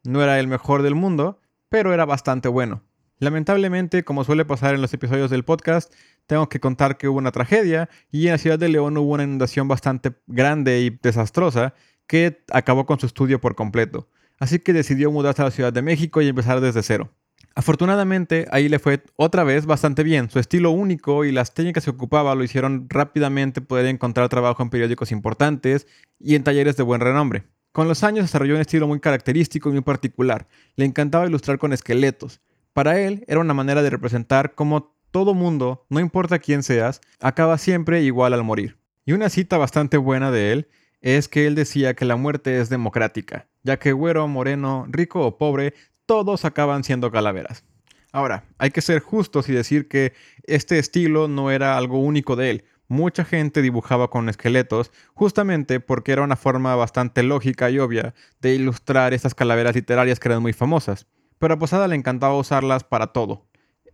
No 0.03 0.23
era 0.23 0.39
el 0.39 0.47
mejor 0.47 0.81
del 0.81 0.95
mundo, 0.95 1.39
pero 1.69 1.93
era 1.93 2.05
bastante 2.05 2.49
bueno. 2.49 2.83
Lamentablemente, 3.19 4.03
como 4.03 4.23
suele 4.23 4.45
pasar 4.45 4.73
en 4.73 4.81
los 4.81 4.93
episodios 4.93 5.29
del 5.29 5.45
podcast, 5.45 5.93
tengo 6.25 6.49
que 6.49 6.59
contar 6.59 6.97
que 6.97 7.07
hubo 7.07 7.19
una 7.19 7.31
tragedia 7.31 7.87
y 8.11 8.25
en 8.25 8.31
la 8.31 8.37
ciudad 8.39 8.57
de 8.57 8.67
León 8.67 8.97
hubo 8.97 9.13
una 9.13 9.23
inundación 9.23 9.67
bastante 9.67 10.13
grande 10.25 10.81
y 10.81 10.89
desastrosa 10.89 11.75
que 12.07 12.43
acabó 12.51 12.85
con 12.85 12.99
su 12.99 13.05
estudio 13.05 13.39
por 13.39 13.55
completo. 13.55 14.09
Así 14.39 14.57
que 14.57 14.73
decidió 14.73 15.11
mudarse 15.11 15.43
a 15.43 15.45
la 15.45 15.51
Ciudad 15.51 15.71
de 15.71 15.83
México 15.83 16.19
y 16.21 16.27
empezar 16.27 16.61
desde 16.61 16.81
cero. 16.81 17.11
Afortunadamente, 17.53 18.47
ahí 18.51 18.69
le 18.69 18.79
fue 18.79 19.03
otra 19.17 19.43
vez 19.43 19.65
bastante 19.65 20.03
bien. 20.03 20.29
Su 20.29 20.39
estilo 20.39 20.71
único 20.71 21.25
y 21.25 21.31
las 21.31 21.53
técnicas 21.53 21.83
que 21.83 21.89
ocupaba 21.89 22.33
lo 22.35 22.43
hicieron 22.43 22.87
rápidamente 22.89 23.61
poder 23.61 23.87
encontrar 23.87 24.29
trabajo 24.29 24.63
en 24.63 24.69
periódicos 24.69 25.11
importantes 25.11 25.87
y 26.19 26.35
en 26.35 26.43
talleres 26.43 26.77
de 26.77 26.83
buen 26.83 27.01
renombre. 27.01 27.43
Con 27.73 27.87
los 27.87 28.03
años 28.03 28.25
desarrolló 28.25 28.55
un 28.55 28.61
estilo 28.61 28.87
muy 28.87 28.99
característico 28.99 29.69
y 29.69 29.73
muy 29.73 29.81
particular. 29.81 30.47
Le 30.75 30.85
encantaba 30.85 31.25
ilustrar 31.25 31.57
con 31.57 31.73
esqueletos. 31.73 32.41
Para 32.73 32.99
él 32.99 33.25
era 33.27 33.39
una 33.39 33.53
manera 33.53 33.81
de 33.81 33.89
representar 33.89 34.55
cómo 34.55 34.95
todo 35.11 35.33
mundo, 35.33 35.85
no 35.89 35.99
importa 35.99 36.39
quién 36.39 36.63
seas, 36.63 37.01
acaba 37.19 37.57
siempre 37.57 38.01
igual 38.01 38.33
al 38.33 38.43
morir. 38.43 38.77
Y 39.05 39.11
una 39.11 39.29
cita 39.29 39.57
bastante 39.57 39.97
buena 39.97 40.31
de 40.31 40.53
él 40.53 40.67
es 41.01 41.27
que 41.27 41.47
él 41.47 41.55
decía 41.55 41.95
que 41.95 42.05
la 42.05 42.15
muerte 42.15 42.59
es 42.59 42.69
democrática, 42.69 43.47
ya 43.63 43.77
que 43.77 43.91
güero, 43.91 44.27
moreno, 44.27 44.85
rico 44.89 45.25
o 45.25 45.37
pobre, 45.37 45.73
todos 46.05 46.45
acaban 46.45 46.83
siendo 46.83 47.11
calaveras. 47.11 47.63
Ahora, 48.11 48.45
hay 48.57 48.71
que 48.71 48.81
ser 48.81 48.99
justos 48.99 49.47
y 49.47 49.53
decir 49.53 49.87
que 49.87 50.13
este 50.43 50.79
estilo 50.79 51.27
no 51.27 51.51
era 51.51 51.77
algo 51.77 51.99
único 51.99 52.35
de 52.35 52.51
él. 52.51 52.65
Mucha 52.87 53.23
gente 53.23 53.61
dibujaba 53.61 54.09
con 54.09 54.27
esqueletos 54.27 54.91
justamente 55.13 55.79
porque 55.79 56.11
era 56.11 56.23
una 56.23 56.35
forma 56.35 56.75
bastante 56.75 57.23
lógica 57.23 57.69
y 57.69 57.79
obvia 57.79 58.13
de 58.41 58.53
ilustrar 58.53 59.13
estas 59.13 59.33
calaveras 59.33 59.75
literarias 59.75 60.19
que 60.19 60.27
eran 60.27 60.41
muy 60.41 60.51
famosas 60.51 61.07
pero 61.41 61.55
a 61.55 61.59
Posada 61.59 61.87
le 61.87 61.95
encantaba 61.95 62.37
usarlas 62.37 62.83
para 62.83 63.07
todo. 63.07 63.47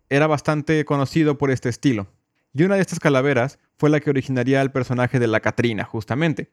Era 0.10 0.28
bastante 0.28 0.84
conocido 0.84 1.38
por 1.38 1.50
este 1.50 1.70
estilo. 1.70 2.08
Y 2.54 2.64
una 2.64 2.76
de 2.76 2.82
estas 2.82 3.00
calaveras 3.00 3.58
fue 3.78 3.90
la 3.90 4.02
que 4.02 4.10
originaría 4.10 4.62
el 4.62 4.72
personaje 4.72 5.18
de 5.18 5.28
la 5.28 5.40
Catrina, 5.40 5.86
justamente. 5.86 6.52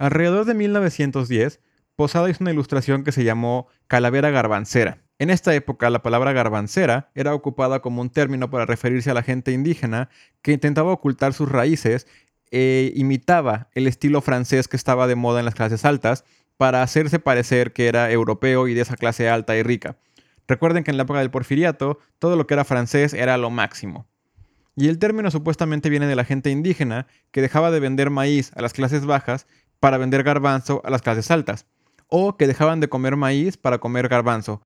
Alrededor 0.00 0.44
de 0.44 0.54
1910, 0.54 1.60
Posada 1.96 2.30
hizo 2.30 2.42
una 2.42 2.52
ilustración 2.52 3.04
que 3.04 3.12
se 3.12 3.24
llamó 3.24 3.68
Calavera 3.86 4.30
Garbancera. 4.30 5.02
En 5.18 5.30
esta 5.30 5.54
época, 5.54 5.88
la 5.88 6.02
palabra 6.02 6.32
garbancera 6.32 7.10
era 7.14 7.32
ocupada 7.32 7.80
como 7.80 8.02
un 8.02 8.10
término 8.10 8.50
para 8.50 8.66
referirse 8.66 9.10
a 9.10 9.14
la 9.14 9.22
gente 9.22 9.52
indígena 9.52 10.08
que 10.42 10.50
intentaba 10.50 10.90
ocultar 10.90 11.32
sus 11.32 11.48
raíces 11.48 12.08
e 12.50 12.92
imitaba 12.96 13.68
el 13.74 13.86
estilo 13.86 14.20
francés 14.20 14.66
que 14.66 14.76
estaba 14.76 15.06
de 15.06 15.14
moda 15.14 15.38
en 15.38 15.44
las 15.44 15.54
clases 15.54 15.84
altas 15.84 16.24
para 16.56 16.82
hacerse 16.82 17.20
parecer 17.20 17.72
que 17.72 17.86
era 17.86 18.10
europeo 18.10 18.66
y 18.66 18.74
de 18.74 18.80
esa 18.80 18.96
clase 18.96 19.28
alta 19.28 19.56
y 19.56 19.62
rica. 19.62 19.96
Recuerden 20.48 20.82
que 20.82 20.90
en 20.90 20.96
la 20.96 21.04
época 21.04 21.20
del 21.20 21.30
porfiriato, 21.30 21.98
todo 22.18 22.34
lo 22.34 22.46
que 22.46 22.54
era 22.54 22.64
francés 22.64 23.14
era 23.14 23.36
lo 23.36 23.50
máximo. 23.50 24.06
Y 24.74 24.88
el 24.88 24.98
término 24.98 25.30
supuestamente 25.30 25.90
viene 25.90 26.06
de 26.06 26.16
la 26.16 26.24
gente 26.24 26.50
indígena 26.50 27.06
que 27.30 27.42
dejaba 27.42 27.70
de 27.70 27.80
vender 27.80 28.10
maíz 28.10 28.50
a 28.56 28.62
las 28.62 28.72
clases 28.72 29.06
bajas 29.06 29.46
para 29.78 29.98
vender 29.98 30.22
garbanzo 30.22 30.82
a 30.84 30.90
las 30.90 31.02
clases 31.02 31.30
altas, 31.30 31.66
o 32.14 32.36
que 32.36 32.46
dejaban 32.46 32.80
de 32.80 32.90
comer 32.90 33.16
maíz 33.16 33.56
para 33.56 33.78
comer 33.78 34.06
garbanzo. 34.06 34.60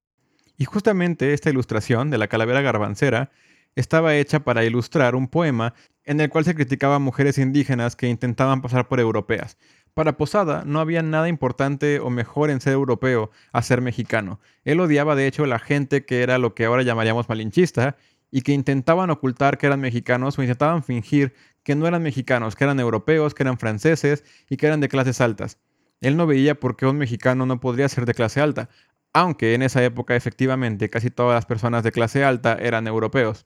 Y 0.59 0.65
justamente 0.65 1.33
esta 1.33 1.49
ilustración 1.49 2.11
de 2.11 2.19
la 2.19 2.27
calavera 2.27 2.61
garbancera 2.61 3.31
estaba 3.77 4.17
hecha 4.17 4.41
para 4.41 4.65
ilustrar 4.65 5.15
un 5.15 5.29
poema 5.29 5.73
en 6.05 6.21
el 6.21 6.29
cual 6.29 6.45
se 6.45 6.57
criticaba 6.57 6.97
a 6.97 6.99
mujeres 6.99 7.39
indígenas 7.39 7.95
que 7.95 8.09
intentaban 8.09 8.63
pasar 8.63 8.89
por 8.89 8.99
europeas, 8.99 9.59
para 9.95 10.17
Posada 10.17 10.65
no 10.67 10.81
había 10.81 11.03
nada 11.03 11.29
importante 11.29 12.01
o 12.01 12.11
mejor 12.11 12.51
en 12.51 12.61
ser 12.61 12.73
europeo 12.73 13.31
a 13.53 13.63
ser 13.63 13.81
mexicano. 13.81 14.41
Él 14.65 14.81
odiaba 14.81 15.15
de 15.15 15.29
hecho 15.29 15.45
a 15.45 15.47
la 15.47 15.61
gente 15.61 16.05
que 16.05 16.23
era 16.23 16.39
lo 16.39 16.53
que 16.53 16.65
ahora 16.65 16.83
llamaríamos 16.83 17.29
malinchista 17.29 17.97
y 18.33 18.43
que 18.43 18.53
intentaban 18.53 19.11
ocultar 19.11 19.57
que 19.57 19.67
eran 19.67 19.81
mexicanos 19.81 20.37
o 20.37 20.43
intentaban 20.43 20.83
fingir 20.83 21.33
que 21.63 21.77
no 21.77 21.87
eran 21.87 22.03
mexicanos, 22.03 22.57
que 22.57 22.65
eran 22.65 22.81
europeos, 22.81 23.35
que 23.35 23.45
eran 23.45 23.57
franceses 23.57 24.25
y 24.51 24.57
que 24.57 24.67
eran 24.67 24.81
de 24.81 24.89
clases 24.89 25.21
altas. 25.21 25.59
Él 26.07 26.17
no 26.17 26.29
veía 26.29 26.55
por 26.55 26.77
qué 26.77 26.87
un 26.87 26.99
mexicano 26.99 27.47
no 27.47 27.59
podría 27.59 27.89
ser 27.89 28.07
de 28.07 28.15
clase 28.15 28.41
alta, 28.41 28.69
aunque 29.13 29.55
en 29.55 29.63
esa 29.63 29.83
época 29.83 30.15
efectivamente 30.15 30.89
casi 30.89 31.11
todas 31.11 31.35
las 31.35 31.47
personas 31.47 31.83
de 31.83 31.91
clase 31.91 32.23
alta 32.23 32.57
eran 32.61 32.87
europeos. 32.87 33.45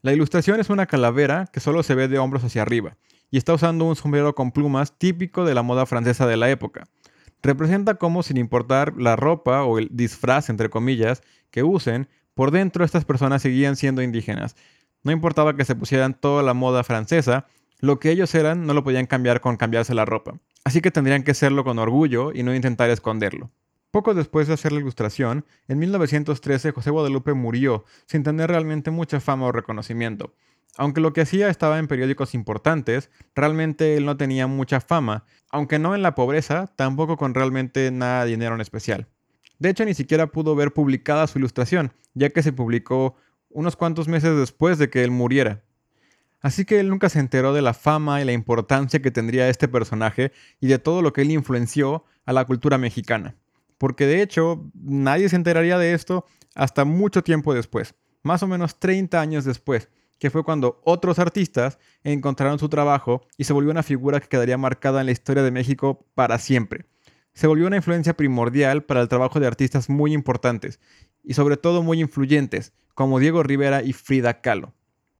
La 0.00 0.12
ilustración 0.12 0.58
es 0.58 0.68
una 0.68 0.86
calavera 0.86 1.48
que 1.52 1.60
solo 1.60 1.84
se 1.84 1.94
ve 1.94 2.08
de 2.08 2.18
hombros 2.18 2.42
hacia 2.42 2.62
arriba 2.62 2.96
y 3.30 3.36
está 3.38 3.54
usando 3.54 3.84
un 3.84 3.94
sombrero 3.94 4.34
con 4.34 4.50
plumas 4.50 4.98
típico 4.98 5.44
de 5.44 5.54
la 5.54 5.62
moda 5.62 5.86
francesa 5.86 6.26
de 6.26 6.36
la 6.36 6.50
época. 6.50 6.88
Representa 7.40 7.94
cómo 7.94 8.24
sin 8.24 8.36
importar 8.36 8.94
la 8.96 9.14
ropa 9.14 9.62
o 9.62 9.78
el 9.78 9.88
disfraz, 9.92 10.50
entre 10.50 10.70
comillas, 10.70 11.22
que 11.52 11.62
usen, 11.62 12.08
por 12.34 12.50
dentro 12.50 12.84
estas 12.84 13.04
personas 13.04 13.42
seguían 13.42 13.76
siendo 13.76 14.02
indígenas. 14.02 14.56
No 15.04 15.12
importaba 15.12 15.54
que 15.54 15.64
se 15.64 15.76
pusieran 15.76 16.14
toda 16.14 16.42
la 16.42 16.52
moda 16.52 16.82
francesa, 16.82 17.46
lo 17.78 18.00
que 18.00 18.10
ellos 18.10 18.34
eran 18.34 18.66
no 18.66 18.74
lo 18.74 18.82
podían 18.82 19.06
cambiar 19.06 19.40
con 19.40 19.56
cambiarse 19.56 19.94
la 19.94 20.04
ropa. 20.04 20.40
Así 20.64 20.80
que 20.80 20.90
tendrían 20.90 21.24
que 21.24 21.34
serlo 21.34 21.64
con 21.64 21.78
orgullo 21.78 22.32
y 22.32 22.42
no 22.42 22.54
intentar 22.54 22.90
esconderlo. 22.90 23.50
Poco 23.90 24.14
después 24.14 24.48
de 24.48 24.54
hacer 24.54 24.72
la 24.72 24.80
ilustración, 24.80 25.44
en 25.68 25.78
1913 25.78 26.70
José 26.70 26.90
Guadalupe 26.90 27.34
murió 27.34 27.84
sin 28.06 28.22
tener 28.22 28.48
realmente 28.48 28.90
mucha 28.90 29.20
fama 29.20 29.46
o 29.46 29.52
reconocimiento. 29.52 30.34
Aunque 30.78 31.02
lo 31.02 31.12
que 31.12 31.20
hacía 31.20 31.50
estaba 31.50 31.78
en 31.78 31.88
periódicos 31.88 32.34
importantes, 32.34 33.10
realmente 33.34 33.96
él 33.96 34.06
no 34.06 34.16
tenía 34.16 34.46
mucha 34.46 34.80
fama, 34.80 35.24
aunque 35.50 35.78
no 35.78 35.94
en 35.94 36.00
la 36.00 36.14
pobreza, 36.14 36.72
tampoco 36.76 37.18
con 37.18 37.34
realmente 37.34 37.90
nada 37.90 38.24
de 38.24 38.30
dinero 38.30 38.54
en 38.54 38.62
especial. 38.62 39.06
De 39.58 39.68
hecho, 39.68 39.84
ni 39.84 39.92
siquiera 39.92 40.28
pudo 40.28 40.56
ver 40.56 40.72
publicada 40.72 41.26
su 41.26 41.38
ilustración, 41.38 41.92
ya 42.14 42.30
que 42.30 42.42
se 42.42 42.52
publicó 42.54 43.16
unos 43.50 43.76
cuantos 43.76 44.08
meses 44.08 44.34
después 44.36 44.78
de 44.78 44.88
que 44.88 45.04
él 45.04 45.10
muriera. 45.10 45.62
Así 46.42 46.64
que 46.64 46.80
él 46.80 46.88
nunca 46.88 47.08
se 47.08 47.20
enteró 47.20 47.54
de 47.54 47.62
la 47.62 47.72
fama 47.72 48.20
y 48.20 48.24
la 48.24 48.32
importancia 48.32 49.00
que 49.00 49.12
tendría 49.12 49.48
este 49.48 49.68
personaje 49.68 50.32
y 50.60 50.66
de 50.66 50.80
todo 50.80 51.00
lo 51.00 51.12
que 51.12 51.22
él 51.22 51.30
influenció 51.30 52.04
a 52.26 52.32
la 52.32 52.44
cultura 52.44 52.78
mexicana. 52.78 53.36
Porque 53.78 54.06
de 54.06 54.22
hecho, 54.22 54.68
nadie 54.74 55.28
se 55.28 55.36
enteraría 55.36 55.78
de 55.78 55.94
esto 55.94 56.26
hasta 56.56 56.84
mucho 56.84 57.22
tiempo 57.22 57.54
después, 57.54 57.94
más 58.22 58.42
o 58.42 58.48
menos 58.48 58.78
30 58.80 59.20
años 59.20 59.44
después, 59.44 59.88
que 60.18 60.30
fue 60.30 60.44
cuando 60.44 60.80
otros 60.84 61.20
artistas 61.20 61.78
encontraron 62.02 62.58
su 62.58 62.68
trabajo 62.68 63.26
y 63.38 63.44
se 63.44 63.52
volvió 63.52 63.70
una 63.70 63.82
figura 63.84 64.20
que 64.20 64.28
quedaría 64.28 64.58
marcada 64.58 65.00
en 65.00 65.06
la 65.06 65.12
historia 65.12 65.44
de 65.44 65.50
México 65.52 66.06
para 66.14 66.38
siempre. 66.38 66.86
Se 67.34 67.46
volvió 67.46 67.66
una 67.66 67.76
influencia 67.76 68.16
primordial 68.16 68.84
para 68.84 69.00
el 69.00 69.08
trabajo 69.08 69.40
de 69.40 69.46
artistas 69.46 69.88
muy 69.88 70.12
importantes 70.12 70.80
y 71.24 71.34
sobre 71.34 71.56
todo 71.56 71.82
muy 71.82 72.00
influyentes, 72.00 72.72
como 72.94 73.20
Diego 73.20 73.42
Rivera 73.42 73.82
y 73.82 73.92
Frida 73.92 74.40
Kahlo. 74.40 74.74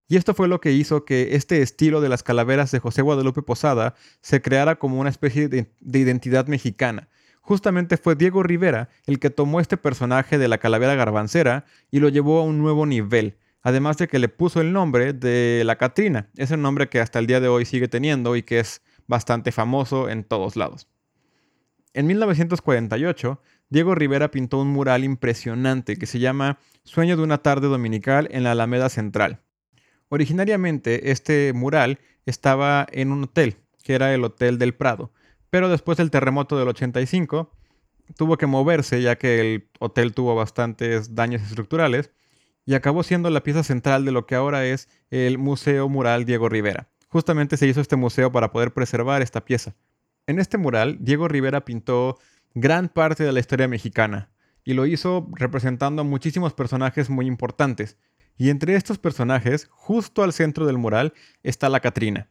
Y 0.08 0.16
esto 0.16 0.34
fue 0.34 0.48
lo 0.48 0.60
que 0.60 0.72
hizo 0.72 1.04
que 1.04 1.36
este 1.36 1.62
estilo 1.62 2.00
de 2.00 2.08
las 2.08 2.22
calaveras 2.22 2.70
de 2.70 2.80
José 2.80 3.02
Guadalupe 3.02 3.42
Posada 3.42 3.94
se 4.20 4.42
creara 4.42 4.76
como 4.76 5.00
una 5.00 5.10
especie 5.10 5.48
de, 5.48 5.72
de 5.80 5.98
identidad 5.98 6.46
mexicana, 6.48 7.08
justamente 7.40 7.96
fue 7.96 8.14
Diego 8.14 8.42
Rivera 8.42 8.88
el 9.06 9.18
que 9.18 9.30
tomó 9.30 9.60
este 9.60 9.76
personaje 9.76 10.38
de 10.38 10.48
la 10.48 10.58
calavera 10.58 10.94
garbancera 10.94 11.64
y 11.90 12.00
lo 12.00 12.08
llevó 12.08 12.40
a 12.40 12.44
un 12.44 12.58
nuevo 12.58 12.86
nivel, 12.86 13.36
Además 13.62 13.96
de 13.96 14.08
que 14.08 14.18
le 14.18 14.28
puso 14.28 14.60
el 14.60 14.72
nombre 14.72 15.12
de 15.12 15.62
la 15.64 15.76
Catrina, 15.76 16.28
es 16.36 16.50
el 16.50 16.60
nombre 16.60 16.88
que 16.88 17.00
hasta 17.00 17.20
el 17.20 17.28
día 17.28 17.40
de 17.40 17.46
hoy 17.46 17.64
sigue 17.64 17.86
teniendo 17.86 18.34
y 18.34 18.42
que 18.42 18.58
es 18.58 18.82
bastante 19.06 19.52
famoso 19.52 20.08
en 20.08 20.24
todos 20.24 20.56
lados. 20.56 20.88
En 21.94 22.06
1948, 22.06 23.40
Diego 23.68 23.94
Rivera 23.94 24.30
pintó 24.30 24.58
un 24.58 24.68
mural 24.68 25.04
impresionante 25.04 25.96
que 25.96 26.06
se 26.06 26.18
llama 26.18 26.58
Sueño 26.82 27.16
de 27.16 27.22
una 27.22 27.38
tarde 27.38 27.68
dominical 27.68 28.28
en 28.32 28.42
la 28.42 28.52
Alameda 28.52 28.88
Central. 28.88 29.40
Originariamente, 30.14 31.10
este 31.10 31.54
mural 31.54 31.98
estaba 32.26 32.86
en 32.92 33.12
un 33.12 33.24
hotel, 33.24 33.56
que 33.82 33.94
era 33.94 34.12
el 34.12 34.22
Hotel 34.22 34.58
del 34.58 34.74
Prado, 34.74 35.10
pero 35.48 35.70
después 35.70 35.96
del 35.96 36.10
terremoto 36.10 36.58
del 36.58 36.68
85 36.68 37.50
tuvo 38.18 38.36
que 38.36 38.44
moverse 38.44 39.00
ya 39.00 39.16
que 39.16 39.40
el 39.40 39.68
hotel 39.78 40.12
tuvo 40.12 40.34
bastantes 40.34 41.14
daños 41.14 41.40
estructurales 41.40 42.10
y 42.66 42.74
acabó 42.74 43.04
siendo 43.04 43.30
la 43.30 43.42
pieza 43.42 43.62
central 43.62 44.04
de 44.04 44.12
lo 44.12 44.26
que 44.26 44.34
ahora 44.34 44.66
es 44.66 44.90
el 45.10 45.38
Museo 45.38 45.88
Mural 45.88 46.26
Diego 46.26 46.50
Rivera. 46.50 46.90
Justamente 47.08 47.56
se 47.56 47.66
hizo 47.66 47.80
este 47.80 47.96
museo 47.96 48.30
para 48.30 48.52
poder 48.52 48.74
preservar 48.74 49.22
esta 49.22 49.46
pieza. 49.46 49.76
En 50.26 50.38
este 50.38 50.58
mural, 50.58 50.98
Diego 51.00 51.26
Rivera 51.26 51.64
pintó 51.64 52.18
gran 52.52 52.90
parte 52.90 53.24
de 53.24 53.32
la 53.32 53.40
historia 53.40 53.66
mexicana 53.66 54.28
y 54.62 54.74
lo 54.74 54.84
hizo 54.84 55.26
representando 55.32 56.02
a 56.02 56.04
muchísimos 56.04 56.52
personajes 56.52 57.08
muy 57.08 57.26
importantes. 57.26 57.96
Y 58.36 58.50
entre 58.50 58.74
estos 58.74 58.98
personajes, 58.98 59.68
justo 59.70 60.22
al 60.22 60.32
centro 60.32 60.66
del 60.66 60.78
mural, 60.78 61.12
está 61.42 61.68
la 61.68 61.80
Catrina. 61.80 62.28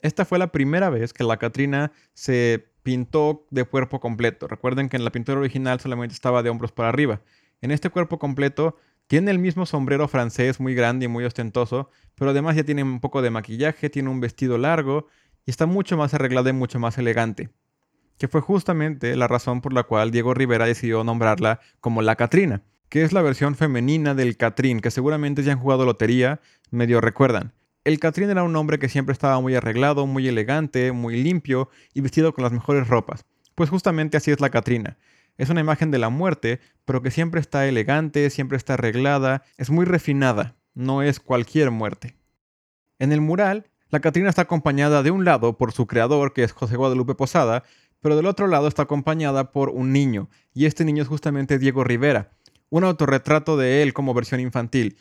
Esta 0.00 0.24
fue 0.24 0.38
la 0.38 0.52
primera 0.52 0.90
vez 0.90 1.12
que 1.12 1.24
la 1.24 1.38
Catrina 1.38 1.92
se 2.12 2.66
pintó 2.82 3.46
de 3.50 3.64
cuerpo 3.64 4.00
completo. 4.00 4.46
Recuerden 4.46 4.88
que 4.88 4.96
en 4.96 5.04
la 5.04 5.10
pintura 5.10 5.40
original 5.40 5.80
solamente 5.80 6.14
estaba 6.14 6.42
de 6.42 6.50
hombros 6.50 6.72
para 6.72 6.90
arriba. 6.90 7.22
En 7.62 7.70
este 7.70 7.88
cuerpo 7.90 8.18
completo 8.18 8.76
tiene 9.06 9.30
el 9.30 9.38
mismo 9.38 9.66
sombrero 9.66 10.08
francés 10.08 10.60
muy 10.60 10.74
grande 10.74 11.06
y 11.06 11.08
muy 11.08 11.24
ostentoso, 11.24 11.90
pero 12.14 12.30
además 12.30 12.56
ya 12.56 12.64
tiene 12.64 12.82
un 12.82 13.00
poco 13.00 13.22
de 13.22 13.30
maquillaje, 13.30 13.90
tiene 13.90 14.10
un 14.10 14.20
vestido 14.20 14.58
largo 14.58 15.08
y 15.46 15.50
está 15.50 15.66
mucho 15.66 15.96
más 15.96 16.14
arreglada 16.14 16.50
y 16.50 16.54
mucho 16.54 16.78
más 16.78 16.98
elegante. 16.98 17.50
Que 18.18 18.28
fue 18.28 18.40
justamente 18.40 19.16
la 19.16 19.28
razón 19.28 19.60
por 19.60 19.72
la 19.72 19.82
cual 19.82 20.10
Diego 20.10 20.34
Rivera 20.34 20.66
decidió 20.66 21.04
nombrarla 21.04 21.60
como 21.80 22.02
la 22.02 22.16
Catrina, 22.16 22.62
que 22.88 23.02
es 23.02 23.12
la 23.12 23.22
versión 23.22 23.54
femenina 23.54 24.14
del 24.14 24.36
Catrín, 24.36 24.80
que 24.80 24.90
seguramente 24.90 25.42
ya 25.42 25.52
han 25.52 25.60
jugado 25.60 25.84
lotería, 25.84 26.40
medio 26.70 27.00
recuerdan. 27.00 27.52
El 27.84 27.98
Catrín 27.98 28.30
era 28.30 28.42
un 28.42 28.56
hombre 28.56 28.78
que 28.78 28.88
siempre 28.88 29.12
estaba 29.12 29.40
muy 29.40 29.54
arreglado, 29.54 30.06
muy 30.06 30.26
elegante, 30.26 30.92
muy 30.92 31.22
limpio 31.22 31.68
y 31.92 32.00
vestido 32.00 32.32
con 32.32 32.42
las 32.44 32.52
mejores 32.52 32.88
ropas. 32.88 33.26
Pues 33.54 33.68
justamente 33.68 34.16
así 34.16 34.30
es 34.30 34.40
la 34.40 34.50
Catrina. 34.50 34.96
Es 35.36 35.50
una 35.50 35.60
imagen 35.60 35.90
de 35.90 35.98
la 35.98 36.08
muerte, 36.08 36.60
pero 36.84 37.02
que 37.02 37.10
siempre 37.10 37.40
está 37.40 37.66
elegante, 37.66 38.30
siempre 38.30 38.56
está 38.56 38.74
arreglada, 38.74 39.42
es 39.58 39.70
muy 39.70 39.84
refinada, 39.84 40.56
no 40.74 41.02
es 41.02 41.20
cualquier 41.20 41.70
muerte. 41.70 42.16
En 42.98 43.12
el 43.12 43.20
mural, 43.20 43.66
la 43.90 44.00
Catrina 44.00 44.28
está 44.28 44.42
acompañada 44.42 45.02
de 45.02 45.10
un 45.10 45.24
lado 45.24 45.58
por 45.58 45.72
su 45.72 45.86
creador, 45.86 46.32
que 46.32 46.44
es 46.44 46.52
José 46.52 46.76
Guadalupe 46.76 47.14
Posada, 47.14 47.64
pero 48.00 48.16
del 48.16 48.26
otro 48.26 48.46
lado 48.46 48.68
está 48.68 48.82
acompañada 48.82 49.50
por 49.52 49.70
un 49.70 49.92
niño, 49.92 50.28
y 50.52 50.66
este 50.66 50.84
niño 50.84 51.02
es 51.02 51.08
justamente 51.08 51.58
Diego 51.58 51.84
Rivera, 51.84 52.30
un 52.76 52.82
autorretrato 52.82 53.56
de 53.56 53.84
él 53.84 53.94
como 53.94 54.14
versión 54.14 54.40
infantil, 54.40 54.96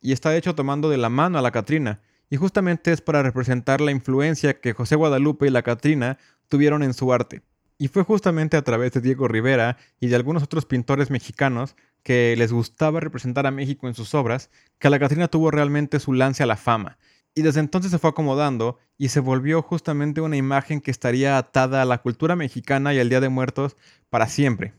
y 0.00 0.10
está 0.10 0.36
hecho 0.36 0.56
tomando 0.56 0.90
de 0.90 0.96
la 0.96 1.10
mano 1.10 1.38
a 1.38 1.42
la 1.42 1.52
Catrina, 1.52 2.00
y 2.28 2.36
justamente 2.36 2.90
es 2.90 3.00
para 3.00 3.22
representar 3.22 3.80
la 3.80 3.92
influencia 3.92 4.58
que 4.58 4.72
José 4.72 4.96
Guadalupe 4.96 5.46
y 5.46 5.50
la 5.50 5.62
Catrina 5.62 6.18
tuvieron 6.48 6.82
en 6.82 6.92
su 6.92 7.12
arte. 7.12 7.42
Y 7.78 7.86
fue 7.86 8.02
justamente 8.02 8.56
a 8.56 8.62
través 8.62 8.94
de 8.94 9.00
Diego 9.00 9.28
Rivera 9.28 9.76
y 10.00 10.08
de 10.08 10.16
algunos 10.16 10.42
otros 10.42 10.66
pintores 10.66 11.10
mexicanos 11.10 11.76
que 12.02 12.34
les 12.36 12.52
gustaba 12.52 12.98
representar 12.98 13.46
a 13.46 13.52
México 13.52 13.86
en 13.86 13.94
sus 13.94 14.12
obras, 14.12 14.50
que 14.80 14.90
la 14.90 14.98
Catrina 14.98 15.28
tuvo 15.28 15.52
realmente 15.52 16.00
su 16.00 16.14
lance 16.14 16.42
a 16.42 16.46
la 16.46 16.56
fama. 16.56 16.98
Y 17.32 17.42
desde 17.42 17.60
entonces 17.60 17.92
se 17.92 18.00
fue 18.00 18.10
acomodando 18.10 18.78
y 18.98 19.10
se 19.10 19.20
volvió 19.20 19.62
justamente 19.62 20.20
una 20.20 20.36
imagen 20.36 20.80
que 20.80 20.90
estaría 20.90 21.38
atada 21.38 21.80
a 21.80 21.84
la 21.84 21.98
cultura 21.98 22.34
mexicana 22.34 22.92
y 22.92 22.98
al 22.98 23.08
Día 23.08 23.20
de 23.20 23.28
Muertos 23.28 23.76
para 24.10 24.26
siempre. 24.26 24.74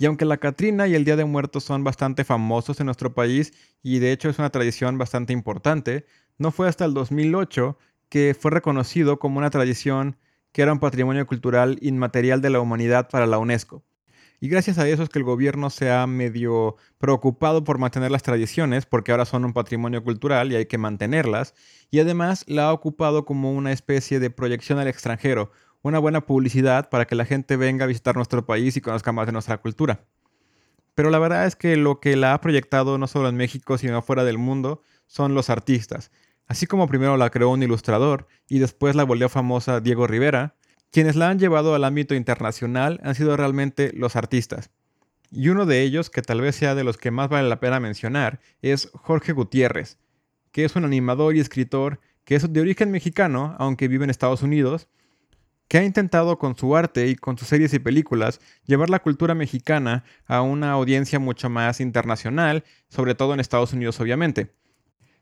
Y 0.00 0.06
aunque 0.06 0.24
la 0.24 0.38
Catrina 0.38 0.88
y 0.88 0.94
el 0.94 1.04
Día 1.04 1.16
de 1.16 1.26
Muertos 1.26 1.62
son 1.62 1.84
bastante 1.84 2.24
famosos 2.24 2.80
en 2.80 2.86
nuestro 2.86 3.12
país 3.12 3.52
y 3.82 3.98
de 3.98 4.12
hecho 4.12 4.30
es 4.30 4.38
una 4.38 4.48
tradición 4.48 4.96
bastante 4.96 5.34
importante, 5.34 6.06
no 6.38 6.52
fue 6.52 6.68
hasta 6.68 6.86
el 6.86 6.94
2008 6.94 7.76
que 8.08 8.34
fue 8.34 8.50
reconocido 8.50 9.18
como 9.18 9.36
una 9.36 9.50
tradición 9.50 10.16
que 10.52 10.62
era 10.62 10.72
un 10.72 10.78
patrimonio 10.78 11.26
cultural 11.26 11.76
inmaterial 11.82 12.40
de 12.40 12.48
la 12.48 12.60
humanidad 12.60 13.10
para 13.10 13.26
la 13.26 13.36
UNESCO. 13.36 13.84
Y 14.40 14.48
gracias 14.48 14.78
a 14.78 14.88
eso 14.88 15.02
es 15.02 15.10
que 15.10 15.18
el 15.18 15.24
gobierno 15.26 15.68
se 15.68 15.90
ha 15.90 16.06
medio 16.06 16.76
preocupado 16.96 17.62
por 17.62 17.76
mantener 17.76 18.10
las 18.10 18.22
tradiciones, 18.22 18.86
porque 18.86 19.12
ahora 19.12 19.26
son 19.26 19.44
un 19.44 19.52
patrimonio 19.52 20.02
cultural 20.02 20.50
y 20.50 20.56
hay 20.56 20.64
que 20.64 20.78
mantenerlas, 20.78 21.52
y 21.90 22.00
además 22.00 22.46
la 22.48 22.68
ha 22.68 22.72
ocupado 22.72 23.26
como 23.26 23.52
una 23.52 23.70
especie 23.70 24.18
de 24.18 24.30
proyección 24.30 24.78
al 24.78 24.88
extranjero, 24.88 25.52
una 25.82 25.98
buena 25.98 26.20
publicidad 26.20 26.88
para 26.90 27.06
que 27.06 27.14
la 27.14 27.24
gente 27.24 27.56
venga 27.56 27.84
a 27.84 27.88
visitar 27.88 28.16
nuestro 28.16 28.44
país 28.46 28.76
y 28.76 28.80
conozca 28.80 29.12
más 29.12 29.26
de 29.26 29.32
nuestra 29.32 29.58
cultura. 29.58 30.04
Pero 30.94 31.10
la 31.10 31.18
verdad 31.18 31.46
es 31.46 31.56
que 31.56 31.76
lo 31.76 32.00
que 32.00 32.16
la 32.16 32.34
ha 32.34 32.40
proyectado 32.40 32.98
no 32.98 33.06
solo 33.06 33.28
en 33.28 33.36
México, 33.36 33.78
sino 33.78 34.02
fuera 34.02 34.24
del 34.24 34.38
mundo, 34.38 34.82
son 35.06 35.34
los 35.34 35.48
artistas. 35.50 36.10
Así 36.46 36.66
como 36.66 36.88
primero 36.88 37.16
la 37.16 37.30
creó 37.30 37.50
un 37.50 37.62
ilustrador 37.62 38.26
y 38.48 38.58
después 38.58 38.96
la 38.96 39.04
volvió 39.04 39.28
famosa 39.28 39.80
Diego 39.80 40.06
Rivera, 40.06 40.56
quienes 40.90 41.16
la 41.16 41.28
han 41.28 41.38
llevado 41.38 41.74
al 41.74 41.84
ámbito 41.84 42.14
internacional 42.14 43.00
han 43.04 43.14
sido 43.14 43.36
realmente 43.36 43.92
los 43.94 44.16
artistas. 44.16 44.70
Y 45.30 45.48
uno 45.48 45.64
de 45.64 45.82
ellos, 45.82 46.10
que 46.10 46.22
tal 46.22 46.40
vez 46.40 46.56
sea 46.56 46.74
de 46.74 46.82
los 46.82 46.98
que 46.98 47.12
más 47.12 47.28
vale 47.28 47.48
la 47.48 47.60
pena 47.60 47.78
mencionar, 47.78 48.40
es 48.62 48.90
Jorge 48.94 49.32
Gutiérrez, 49.32 49.98
que 50.50 50.64
es 50.64 50.74
un 50.74 50.84
animador 50.84 51.36
y 51.36 51.40
escritor 51.40 52.00
que 52.24 52.34
es 52.34 52.52
de 52.52 52.60
origen 52.60 52.90
mexicano, 52.90 53.54
aunque 53.58 53.88
vive 53.88 54.04
en 54.04 54.10
Estados 54.10 54.42
Unidos, 54.42 54.88
que 55.70 55.78
ha 55.78 55.84
intentado 55.84 56.36
con 56.36 56.56
su 56.56 56.74
arte 56.74 57.06
y 57.06 57.14
con 57.14 57.38
sus 57.38 57.46
series 57.46 57.72
y 57.74 57.78
películas 57.78 58.40
llevar 58.66 58.90
la 58.90 58.98
cultura 58.98 59.36
mexicana 59.36 60.02
a 60.26 60.42
una 60.42 60.72
audiencia 60.72 61.20
mucho 61.20 61.48
más 61.48 61.80
internacional, 61.80 62.64
sobre 62.88 63.14
todo 63.14 63.34
en 63.34 63.38
Estados 63.38 63.72
Unidos 63.72 64.00
obviamente. 64.00 64.50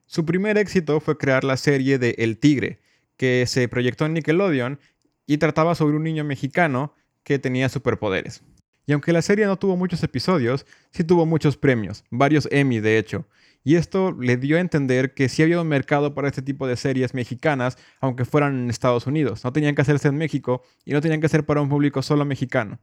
Su 0.06 0.24
primer 0.24 0.56
éxito 0.56 1.00
fue 1.00 1.18
crear 1.18 1.44
la 1.44 1.58
serie 1.58 1.98
de 1.98 2.14
El 2.16 2.38
Tigre, 2.38 2.80
que 3.18 3.44
se 3.46 3.68
proyectó 3.68 4.06
en 4.06 4.14
Nickelodeon 4.14 4.80
y 5.26 5.36
trataba 5.36 5.74
sobre 5.74 5.96
un 5.96 6.04
niño 6.04 6.24
mexicano 6.24 6.94
que 7.24 7.38
tenía 7.38 7.68
superpoderes. 7.68 8.42
Y 8.86 8.92
aunque 8.94 9.12
la 9.12 9.20
serie 9.20 9.44
no 9.44 9.58
tuvo 9.58 9.76
muchos 9.76 10.02
episodios, 10.02 10.64
sí 10.92 11.04
tuvo 11.04 11.26
muchos 11.26 11.58
premios, 11.58 12.04
varios 12.10 12.48
Emmy 12.50 12.80
de 12.80 12.96
hecho. 12.96 13.26
Y 13.68 13.76
esto 13.76 14.16
le 14.18 14.38
dio 14.38 14.56
a 14.56 14.60
entender 14.60 15.12
que 15.12 15.28
sí 15.28 15.42
había 15.42 15.60
un 15.60 15.68
mercado 15.68 16.14
para 16.14 16.28
este 16.28 16.40
tipo 16.40 16.66
de 16.66 16.74
series 16.74 17.12
mexicanas, 17.12 17.76
aunque 18.00 18.24
fueran 18.24 18.58
en 18.58 18.70
Estados 18.70 19.06
Unidos. 19.06 19.44
No 19.44 19.52
tenían 19.52 19.74
que 19.74 19.82
hacerse 19.82 20.08
en 20.08 20.16
México 20.16 20.62
y 20.86 20.94
no 20.94 21.02
tenían 21.02 21.20
que 21.20 21.28
ser 21.28 21.44
para 21.44 21.60
un 21.60 21.68
público 21.68 22.00
solo 22.00 22.24
mexicano. 22.24 22.78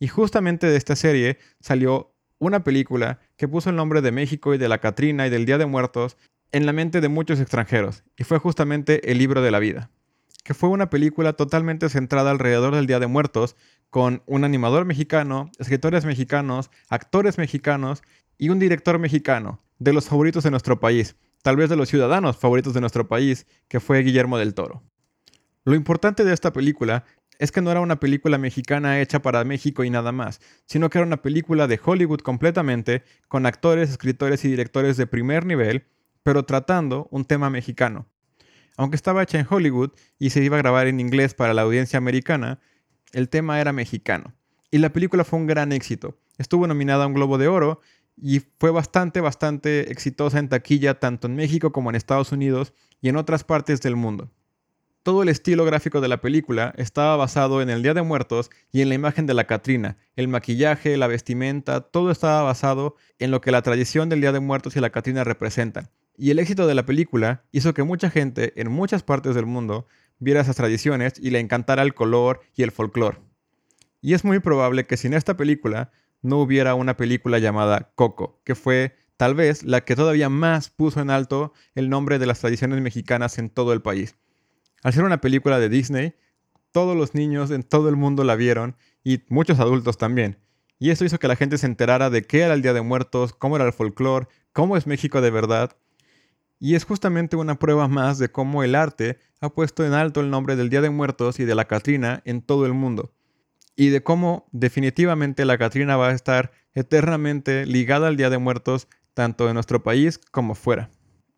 Y 0.00 0.08
justamente 0.08 0.66
de 0.66 0.76
esta 0.76 0.96
serie 0.96 1.38
salió 1.60 2.16
una 2.38 2.64
película 2.64 3.20
que 3.36 3.46
puso 3.46 3.70
el 3.70 3.76
nombre 3.76 4.02
de 4.02 4.10
México 4.10 4.52
y 4.52 4.58
de 4.58 4.68
la 4.68 4.78
Catrina 4.78 5.24
y 5.24 5.30
del 5.30 5.46
Día 5.46 5.56
de 5.56 5.66
Muertos 5.66 6.16
en 6.50 6.66
la 6.66 6.72
mente 6.72 7.00
de 7.00 7.08
muchos 7.08 7.38
extranjeros, 7.38 8.02
y 8.18 8.24
fue 8.24 8.38
justamente 8.38 9.12
El 9.12 9.18
libro 9.18 9.40
de 9.40 9.52
la 9.52 9.60
vida, 9.60 9.92
que 10.42 10.54
fue 10.54 10.68
una 10.68 10.90
película 10.90 11.34
totalmente 11.34 11.88
centrada 11.88 12.32
alrededor 12.32 12.74
del 12.74 12.88
Día 12.88 12.98
de 12.98 13.06
Muertos, 13.06 13.54
con 13.88 14.24
un 14.26 14.42
animador 14.42 14.84
mexicano, 14.84 15.52
escritores 15.60 16.04
mexicanos, 16.04 16.72
actores 16.88 17.38
mexicanos 17.38 18.02
y 18.38 18.48
un 18.48 18.58
director 18.58 18.98
mexicano, 18.98 19.60
de 19.78 19.92
los 19.92 20.08
favoritos 20.08 20.44
de 20.44 20.50
nuestro 20.50 20.80
país, 20.80 21.16
tal 21.42 21.56
vez 21.56 21.68
de 21.68 21.76
los 21.76 21.88
ciudadanos 21.88 22.36
favoritos 22.36 22.74
de 22.74 22.80
nuestro 22.80 23.08
país, 23.08 23.46
que 23.68 23.80
fue 23.80 24.02
Guillermo 24.02 24.38
del 24.38 24.54
Toro. 24.54 24.82
Lo 25.64 25.74
importante 25.74 26.24
de 26.24 26.32
esta 26.32 26.52
película 26.52 27.04
es 27.38 27.50
que 27.52 27.60
no 27.60 27.70
era 27.70 27.80
una 27.80 28.00
película 28.00 28.38
mexicana 28.38 29.00
hecha 29.00 29.20
para 29.20 29.44
México 29.44 29.84
y 29.84 29.90
nada 29.90 30.12
más, 30.12 30.40
sino 30.66 30.88
que 30.88 30.98
era 30.98 31.06
una 31.06 31.22
película 31.22 31.66
de 31.66 31.80
Hollywood 31.82 32.20
completamente, 32.20 33.02
con 33.28 33.46
actores, 33.46 33.90
escritores 33.90 34.44
y 34.44 34.48
directores 34.48 34.96
de 34.96 35.06
primer 35.06 35.44
nivel, 35.44 35.86
pero 36.22 36.44
tratando 36.44 37.08
un 37.10 37.24
tema 37.24 37.50
mexicano. 37.50 38.06
Aunque 38.76 38.96
estaba 38.96 39.22
hecha 39.22 39.38
en 39.38 39.46
Hollywood 39.48 39.92
y 40.18 40.30
se 40.30 40.42
iba 40.42 40.56
a 40.56 40.62
grabar 40.62 40.86
en 40.86 41.00
inglés 41.00 41.34
para 41.34 41.54
la 41.54 41.62
audiencia 41.62 41.96
americana, 41.96 42.60
el 43.12 43.28
tema 43.28 43.60
era 43.60 43.72
mexicano. 43.72 44.34
Y 44.70 44.78
la 44.78 44.92
película 44.92 45.24
fue 45.24 45.38
un 45.38 45.46
gran 45.46 45.72
éxito. 45.72 46.18
Estuvo 46.38 46.66
nominada 46.66 47.04
a 47.04 47.06
un 47.06 47.14
Globo 47.14 47.38
de 47.38 47.46
Oro 47.46 47.80
y 48.16 48.40
fue 48.58 48.70
bastante, 48.70 49.20
bastante 49.20 49.90
exitosa 49.90 50.38
en 50.38 50.48
taquilla 50.48 51.00
tanto 51.00 51.26
en 51.26 51.36
México 51.36 51.72
como 51.72 51.90
en 51.90 51.96
Estados 51.96 52.32
Unidos 52.32 52.72
y 53.00 53.08
en 53.08 53.16
otras 53.16 53.44
partes 53.44 53.80
del 53.80 53.96
mundo. 53.96 54.30
Todo 55.02 55.22
el 55.22 55.28
estilo 55.28 55.66
gráfico 55.66 56.00
de 56.00 56.08
la 56.08 56.22
película 56.22 56.72
estaba 56.78 57.16
basado 57.16 57.60
en 57.60 57.68
el 57.68 57.82
Día 57.82 57.92
de 57.92 58.00
Muertos 58.00 58.50
y 58.72 58.80
en 58.80 58.88
la 58.88 58.94
imagen 58.94 59.26
de 59.26 59.34
la 59.34 59.46
Catrina. 59.46 59.98
El 60.16 60.28
maquillaje, 60.28 60.96
la 60.96 61.08
vestimenta, 61.08 61.82
todo 61.82 62.10
estaba 62.10 62.42
basado 62.42 62.96
en 63.18 63.30
lo 63.30 63.42
que 63.42 63.50
la 63.50 63.60
tradición 63.60 64.08
del 64.08 64.22
Día 64.22 64.32
de 64.32 64.40
Muertos 64.40 64.76
y 64.76 64.80
la 64.80 64.88
Catrina 64.88 65.22
representan. 65.22 65.90
Y 66.16 66.30
el 66.30 66.38
éxito 66.38 66.66
de 66.66 66.74
la 66.74 66.86
película 66.86 67.44
hizo 67.52 67.74
que 67.74 67.82
mucha 67.82 68.08
gente 68.08 68.58
en 68.58 68.70
muchas 68.70 69.02
partes 69.02 69.34
del 69.34 69.44
mundo 69.44 69.86
viera 70.18 70.40
esas 70.40 70.56
tradiciones 70.56 71.14
y 71.20 71.30
le 71.30 71.40
encantara 71.40 71.82
el 71.82 71.92
color 71.92 72.40
y 72.54 72.62
el 72.62 72.70
folclore. 72.70 73.18
Y 74.00 74.14
es 74.14 74.24
muy 74.24 74.38
probable 74.38 74.86
que 74.86 74.96
sin 74.96 75.12
esta 75.12 75.36
película 75.36 75.90
no 76.24 76.38
hubiera 76.38 76.74
una 76.74 76.96
película 76.96 77.38
llamada 77.38 77.92
Coco, 77.94 78.40
que 78.44 78.54
fue 78.54 78.96
tal 79.16 79.34
vez 79.34 79.62
la 79.62 79.82
que 79.82 79.94
todavía 79.94 80.28
más 80.28 80.70
puso 80.70 81.00
en 81.00 81.10
alto 81.10 81.52
el 81.74 81.90
nombre 81.90 82.18
de 82.18 82.26
las 82.26 82.40
tradiciones 82.40 82.80
mexicanas 82.80 83.38
en 83.38 83.50
todo 83.50 83.72
el 83.72 83.82
país. 83.82 84.16
Al 84.82 84.94
ser 84.94 85.04
una 85.04 85.20
película 85.20 85.58
de 85.58 85.68
Disney, 85.68 86.14
todos 86.72 86.96
los 86.96 87.14
niños 87.14 87.50
en 87.50 87.62
todo 87.62 87.88
el 87.90 87.96
mundo 87.96 88.24
la 88.24 88.36
vieron 88.36 88.76
y 89.04 89.22
muchos 89.28 89.60
adultos 89.60 89.98
también. 89.98 90.38
Y 90.78 90.90
eso 90.90 91.04
hizo 91.04 91.18
que 91.18 91.28
la 91.28 91.36
gente 91.36 91.58
se 91.58 91.66
enterara 91.66 92.10
de 92.10 92.22
qué 92.22 92.40
era 92.40 92.54
el 92.54 92.62
Día 92.62 92.72
de 92.72 92.82
Muertos, 92.82 93.34
cómo 93.34 93.56
era 93.56 93.66
el 93.66 93.72
folclore, 93.72 94.26
cómo 94.52 94.76
es 94.76 94.86
México 94.86 95.20
de 95.20 95.30
verdad. 95.30 95.76
Y 96.58 96.74
es 96.74 96.84
justamente 96.84 97.36
una 97.36 97.58
prueba 97.58 97.86
más 97.86 98.18
de 98.18 98.30
cómo 98.30 98.64
el 98.64 98.74
arte 98.74 99.18
ha 99.40 99.50
puesto 99.50 99.84
en 99.84 99.92
alto 99.92 100.20
el 100.20 100.30
nombre 100.30 100.56
del 100.56 100.70
Día 100.70 100.80
de 100.80 100.90
Muertos 100.90 101.38
y 101.38 101.44
de 101.44 101.54
la 101.54 101.66
Catrina 101.66 102.22
en 102.24 102.40
todo 102.40 102.64
el 102.64 102.72
mundo. 102.72 103.12
Y 103.76 103.88
de 103.88 104.02
cómo 104.02 104.46
definitivamente 104.52 105.44
la 105.44 105.58
Catrina 105.58 105.96
va 105.96 106.08
a 106.08 106.14
estar 106.14 106.52
eternamente 106.74 107.66
ligada 107.66 108.08
al 108.08 108.16
Día 108.16 108.30
de 108.30 108.38
Muertos 108.38 108.88
tanto 109.14 109.48
en 109.48 109.54
nuestro 109.54 109.82
país 109.82 110.18
como 110.30 110.54
fuera. 110.54 110.90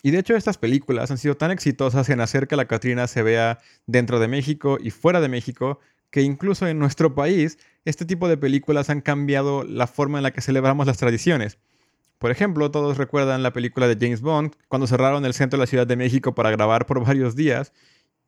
Y 0.02 0.11
de 0.11 0.19
hecho 0.19 0.37
estas 0.37 0.59
películas 0.59 1.11
han 1.11 1.19
sido 1.19 1.37
tan 1.37 1.50
exitosas 1.50 2.09
en 2.11 2.21
hacer 2.21 2.47
que 2.47 2.57
la 2.57 2.66
Catrina 2.66 3.07
se 3.07 3.23
vea 3.23 3.59
dentro 3.87 4.21
de 4.21 4.28
México 4.28 4.78
y 4.81 4.90
fuera 4.90 5.21
de 5.21 5.28
México 5.28 5.81
que 6.11 6.23
incluso 6.23 6.66
en 6.66 6.78
nuestro 6.78 7.14
país 7.14 7.59
este 7.85 8.05
tipo 8.05 8.28
de 8.28 8.37
películas 8.37 8.90
han 8.90 9.00
cambiado 9.00 9.64
la 9.64 9.87
forma 9.87 10.19
en 10.19 10.23
la 10.23 10.33
que 10.33 10.40
celebramos 10.40 10.87
las 10.87 10.99
tradiciones. 10.99 11.59
Por 12.19 12.31
ejemplo, 12.31 12.71
todos 12.71 12.97
recuerdan 12.97 13.43
la 13.43 13.52
película 13.52 13.88
de 13.88 13.97
James 14.00 14.23
Bond, 14.23 14.55
cuando 14.69 14.87
cerraron 14.87 15.25
el 15.26 15.35
centro 15.35 15.59
de 15.59 15.62
la 15.62 15.66
Ciudad 15.66 15.87
de 15.87 15.97
México 15.97 16.35
para 16.35 16.50
grabar 16.50 16.87
por 16.87 17.05
varios 17.05 17.37
días, 17.37 17.73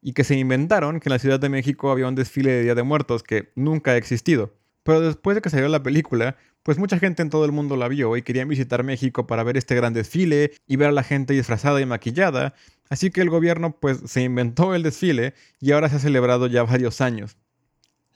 y 0.02 0.12
que 0.12 0.24
se 0.24 0.36
inventaron 0.36 1.00
que 1.00 1.08
en 1.08 1.12
la 1.12 1.18
Ciudad 1.18 1.40
de 1.40 1.48
México 1.48 1.90
había 1.90 2.08
un 2.08 2.14
desfile 2.14 2.50
de 2.50 2.62
Día 2.62 2.74
de 2.74 2.82
Muertos 2.82 3.22
que 3.22 3.50
nunca 3.54 3.92
ha 3.92 3.96
existido. 3.96 4.54
Pero 4.82 5.00
después 5.00 5.34
de 5.34 5.42
que 5.42 5.50
salió 5.50 5.68
la 5.68 5.82
película, 5.82 6.36
pues 6.62 6.78
mucha 6.78 6.98
gente 6.98 7.22
en 7.22 7.30
todo 7.30 7.44
el 7.44 7.52
mundo 7.52 7.76
la 7.76 7.88
vio 7.88 8.16
y 8.16 8.22
querían 8.22 8.48
visitar 8.48 8.84
México 8.84 9.26
para 9.26 9.42
ver 9.42 9.56
este 9.56 9.74
gran 9.74 9.92
desfile 9.92 10.52
y 10.66 10.76
ver 10.76 10.88
a 10.88 10.92
la 10.92 11.02
gente 11.02 11.34
disfrazada 11.34 11.80
y 11.80 11.86
maquillada, 11.86 12.54
así 12.88 13.10
que 13.10 13.20
el 13.20 13.30
gobierno 13.30 13.76
pues 13.78 14.00
se 14.06 14.22
inventó 14.22 14.74
el 14.74 14.82
desfile 14.82 15.34
y 15.60 15.72
ahora 15.72 15.88
se 15.88 15.96
ha 15.96 16.00
celebrado 16.00 16.46
ya 16.46 16.62
varios 16.62 17.00
años. 17.00 17.36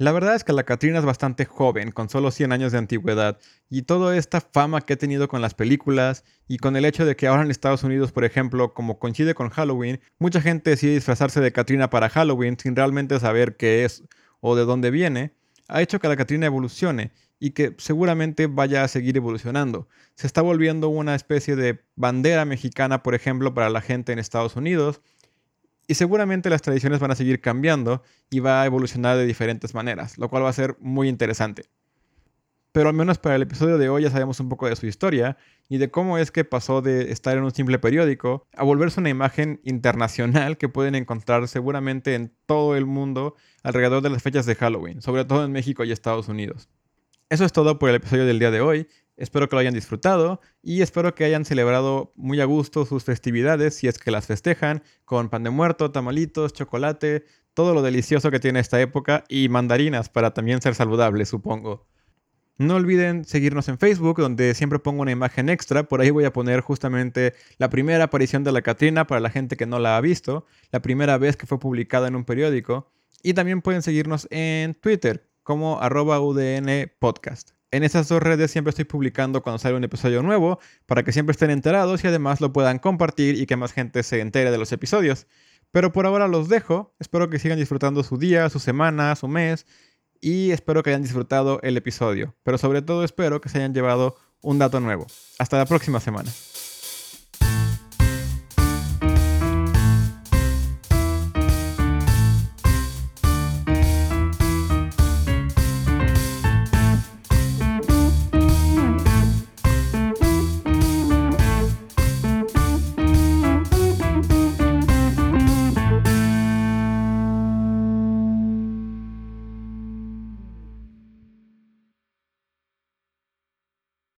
La 0.02 0.10
verdad 0.10 0.34
es 0.34 0.42
que 0.42 0.52
la 0.52 0.64
Catrina 0.64 0.98
es 0.98 1.04
bastante 1.04 1.44
joven, 1.44 1.92
con 1.92 2.08
solo 2.08 2.32
100 2.32 2.50
años 2.50 2.72
de 2.72 2.78
antigüedad, 2.78 3.38
y 3.70 3.82
toda 3.82 4.16
esta 4.16 4.40
fama 4.40 4.80
que 4.80 4.94
ha 4.94 4.96
tenido 4.96 5.28
con 5.28 5.40
las 5.40 5.54
películas 5.54 6.24
y 6.48 6.58
con 6.58 6.74
el 6.74 6.84
hecho 6.84 7.06
de 7.06 7.14
que 7.14 7.28
ahora 7.28 7.44
en 7.44 7.52
Estados 7.52 7.84
Unidos, 7.84 8.10
por 8.10 8.24
ejemplo, 8.24 8.74
como 8.74 8.98
coincide 8.98 9.36
con 9.36 9.50
Halloween, 9.50 10.00
mucha 10.18 10.40
gente 10.40 10.70
decide 10.70 10.94
disfrazarse 10.94 11.40
de 11.40 11.52
Catrina 11.52 11.88
para 11.88 12.08
Halloween 12.08 12.58
sin 12.58 12.74
realmente 12.74 13.20
saber 13.20 13.56
qué 13.56 13.84
es 13.84 14.02
o 14.40 14.56
de 14.56 14.64
dónde 14.64 14.90
viene, 14.90 15.36
ha 15.68 15.82
hecho 15.82 16.00
que 16.00 16.08
la 16.08 16.16
Catrina 16.16 16.46
evolucione 16.46 17.12
y 17.38 17.50
que 17.50 17.76
seguramente 17.78 18.48
vaya 18.48 18.82
a 18.82 18.88
seguir 18.88 19.16
evolucionando. 19.16 19.86
Se 20.16 20.26
está 20.26 20.42
volviendo 20.42 20.88
una 20.88 21.14
especie 21.14 21.54
de 21.54 21.78
bandera 21.94 22.44
mexicana, 22.44 23.04
por 23.04 23.14
ejemplo, 23.14 23.54
para 23.54 23.70
la 23.70 23.80
gente 23.80 24.12
en 24.12 24.18
Estados 24.18 24.56
Unidos, 24.56 25.00
y 25.92 25.94
seguramente 25.94 26.48
las 26.48 26.62
tradiciones 26.62 27.00
van 27.00 27.10
a 27.10 27.14
seguir 27.14 27.42
cambiando 27.42 28.02
y 28.30 28.40
va 28.40 28.62
a 28.62 28.64
evolucionar 28.64 29.18
de 29.18 29.26
diferentes 29.26 29.74
maneras, 29.74 30.16
lo 30.16 30.30
cual 30.30 30.42
va 30.42 30.48
a 30.48 30.54
ser 30.54 30.74
muy 30.80 31.06
interesante. 31.06 31.66
Pero 32.72 32.88
al 32.88 32.94
menos 32.94 33.18
para 33.18 33.36
el 33.36 33.42
episodio 33.42 33.76
de 33.76 33.90
hoy 33.90 34.04
ya 34.04 34.10
sabemos 34.10 34.40
un 34.40 34.48
poco 34.48 34.66
de 34.66 34.74
su 34.74 34.86
historia 34.86 35.36
y 35.68 35.76
de 35.76 35.90
cómo 35.90 36.16
es 36.16 36.30
que 36.30 36.46
pasó 36.46 36.80
de 36.80 37.12
estar 37.12 37.36
en 37.36 37.44
un 37.44 37.50
simple 37.50 37.78
periódico 37.78 38.48
a 38.56 38.64
volverse 38.64 39.00
una 39.00 39.10
imagen 39.10 39.60
internacional 39.64 40.56
que 40.56 40.70
pueden 40.70 40.94
encontrar 40.94 41.46
seguramente 41.46 42.14
en 42.14 42.32
todo 42.46 42.74
el 42.74 42.86
mundo 42.86 43.36
alrededor 43.62 44.00
de 44.00 44.08
las 44.08 44.22
fechas 44.22 44.46
de 44.46 44.54
Halloween, 44.54 45.02
sobre 45.02 45.26
todo 45.26 45.44
en 45.44 45.52
México 45.52 45.84
y 45.84 45.92
Estados 45.92 46.26
Unidos. 46.26 46.70
Eso 47.28 47.44
es 47.44 47.52
todo 47.52 47.78
por 47.78 47.90
el 47.90 47.96
episodio 47.96 48.24
del 48.24 48.38
día 48.38 48.50
de 48.50 48.62
hoy. 48.62 48.88
Espero 49.22 49.48
que 49.48 49.54
lo 49.54 49.60
hayan 49.60 49.72
disfrutado 49.72 50.40
y 50.64 50.82
espero 50.82 51.14
que 51.14 51.24
hayan 51.24 51.44
celebrado 51.44 52.12
muy 52.16 52.40
a 52.40 52.44
gusto 52.44 52.84
sus 52.84 53.04
festividades 53.04 53.76
si 53.76 53.86
es 53.86 54.00
que 54.00 54.10
las 54.10 54.26
festejan 54.26 54.82
con 55.04 55.28
pan 55.28 55.44
de 55.44 55.50
muerto, 55.50 55.92
tamalitos, 55.92 56.52
chocolate, 56.52 57.24
todo 57.54 57.72
lo 57.72 57.82
delicioso 57.82 58.32
que 58.32 58.40
tiene 58.40 58.58
esta 58.58 58.80
época 58.80 59.22
y 59.28 59.48
mandarinas 59.48 60.08
para 60.08 60.34
también 60.34 60.60
ser 60.60 60.74
saludables, 60.74 61.28
supongo. 61.28 61.86
No 62.58 62.74
olviden 62.74 63.24
seguirnos 63.24 63.68
en 63.68 63.78
Facebook, 63.78 64.18
donde 64.18 64.56
siempre 64.56 64.80
pongo 64.80 65.02
una 65.02 65.12
imagen 65.12 65.50
extra. 65.50 65.84
Por 65.84 66.00
ahí 66.00 66.10
voy 66.10 66.24
a 66.24 66.32
poner 66.32 66.60
justamente 66.60 67.34
la 67.58 67.70
primera 67.70 68.02
aparición 68.02 68.42
de 68.42 68.50
la 68.50 68.62
Catrina 68.62 69.06
para 69.06 69.20
la 69.20 69.30
gente 69.30 69.56
que 69.56 69.66
no 69.66 69.78
la 69.78 69.96
ha 69.96 70.00
visto, 70.00 70.46
la 70.72 70.82
primera 70.82 71.16
vez 71.16 71.36
que 71.36 71.46
fue 71.46 71.60
publicada 71.60 72.08
en 72.08 72.16
un 72.16 72.24
periódico. 72.24 72.90
Y 73.22 73.34
también 73.34 73.62
pueden 73.62 73.82
seguirnos 73.82 74.26
en 74.32 74.74
Twitter 74.74 75.30
como 75.44 75.80
arroba 75.80 76.20
UDN 76.20 76.90
Podcast. 76.98 77.52
En 77.72 77.84
esas 77.84 78.06
dos 78.06 78.22
redes 78.22 78.50
siempre 78.50 78.68
estoy 78.68 78.84
publicando 78.84 79.42
cuando 79.42 79.58
sale 79.58 79.74
un 79.74 79.82
episodio 79.82 80.22
nuevo 80.22 80.60
para 80.84 81.02
que 81.02 81.10
siempre 81.10 81.32
estén 81.32 81.50
enterados 81.50 82.04
y 82.04 82.06
además 82.06 82.42
lo 82.42 82.52
puedan 82.52 82.78
compartir 82.78 83.40
y 83.40 83.46
que 83.46 83.56
más 83.56 83.72
gente 83.72 84.02
se 84.02 84.20
entere 84.20 84.50
de 84.50 84.58
los 84.58 84.70
episodios. 84.72 85.26
Pero 85.70 85.90
por 85.90 86.04
ahora 86.04 86.28
los 86.28 86.50
dejo. 86.50 86.94
Espero 87.00 87.30
que 87.30 87.38
sigan 87.38 87.58
disfrutando 87.58 88.02
su 88.02 88.18
día, 88.18 88.50
su 88.50 88.58
semana, 88.58 89.16
su 89.16 89.26
mes 89.26 89.66
y 90.20 90.50
espero 90.50 90.82
que 90.82 90.90
hayan 90.90 91.02
disfrutado 91.02 91.60
el 91.62 91.78
episodio. 91.78 92.34
Pero 92.42 92.58
sobre 92.58 92.82
todo 92.82 93.04
espero 93.04 93.40
que 93.40 93.48
se 93.48 93.56
hayan 93.56 93.72
llevado 93.72 94.16
un 94.42 94.58
dato 94.58 94.78
nuevo. 94.78 95.06
Hasta 95.38 95.56
la 95.56 95.64
próxima 95.64 95.98
semana. 95.98 96.30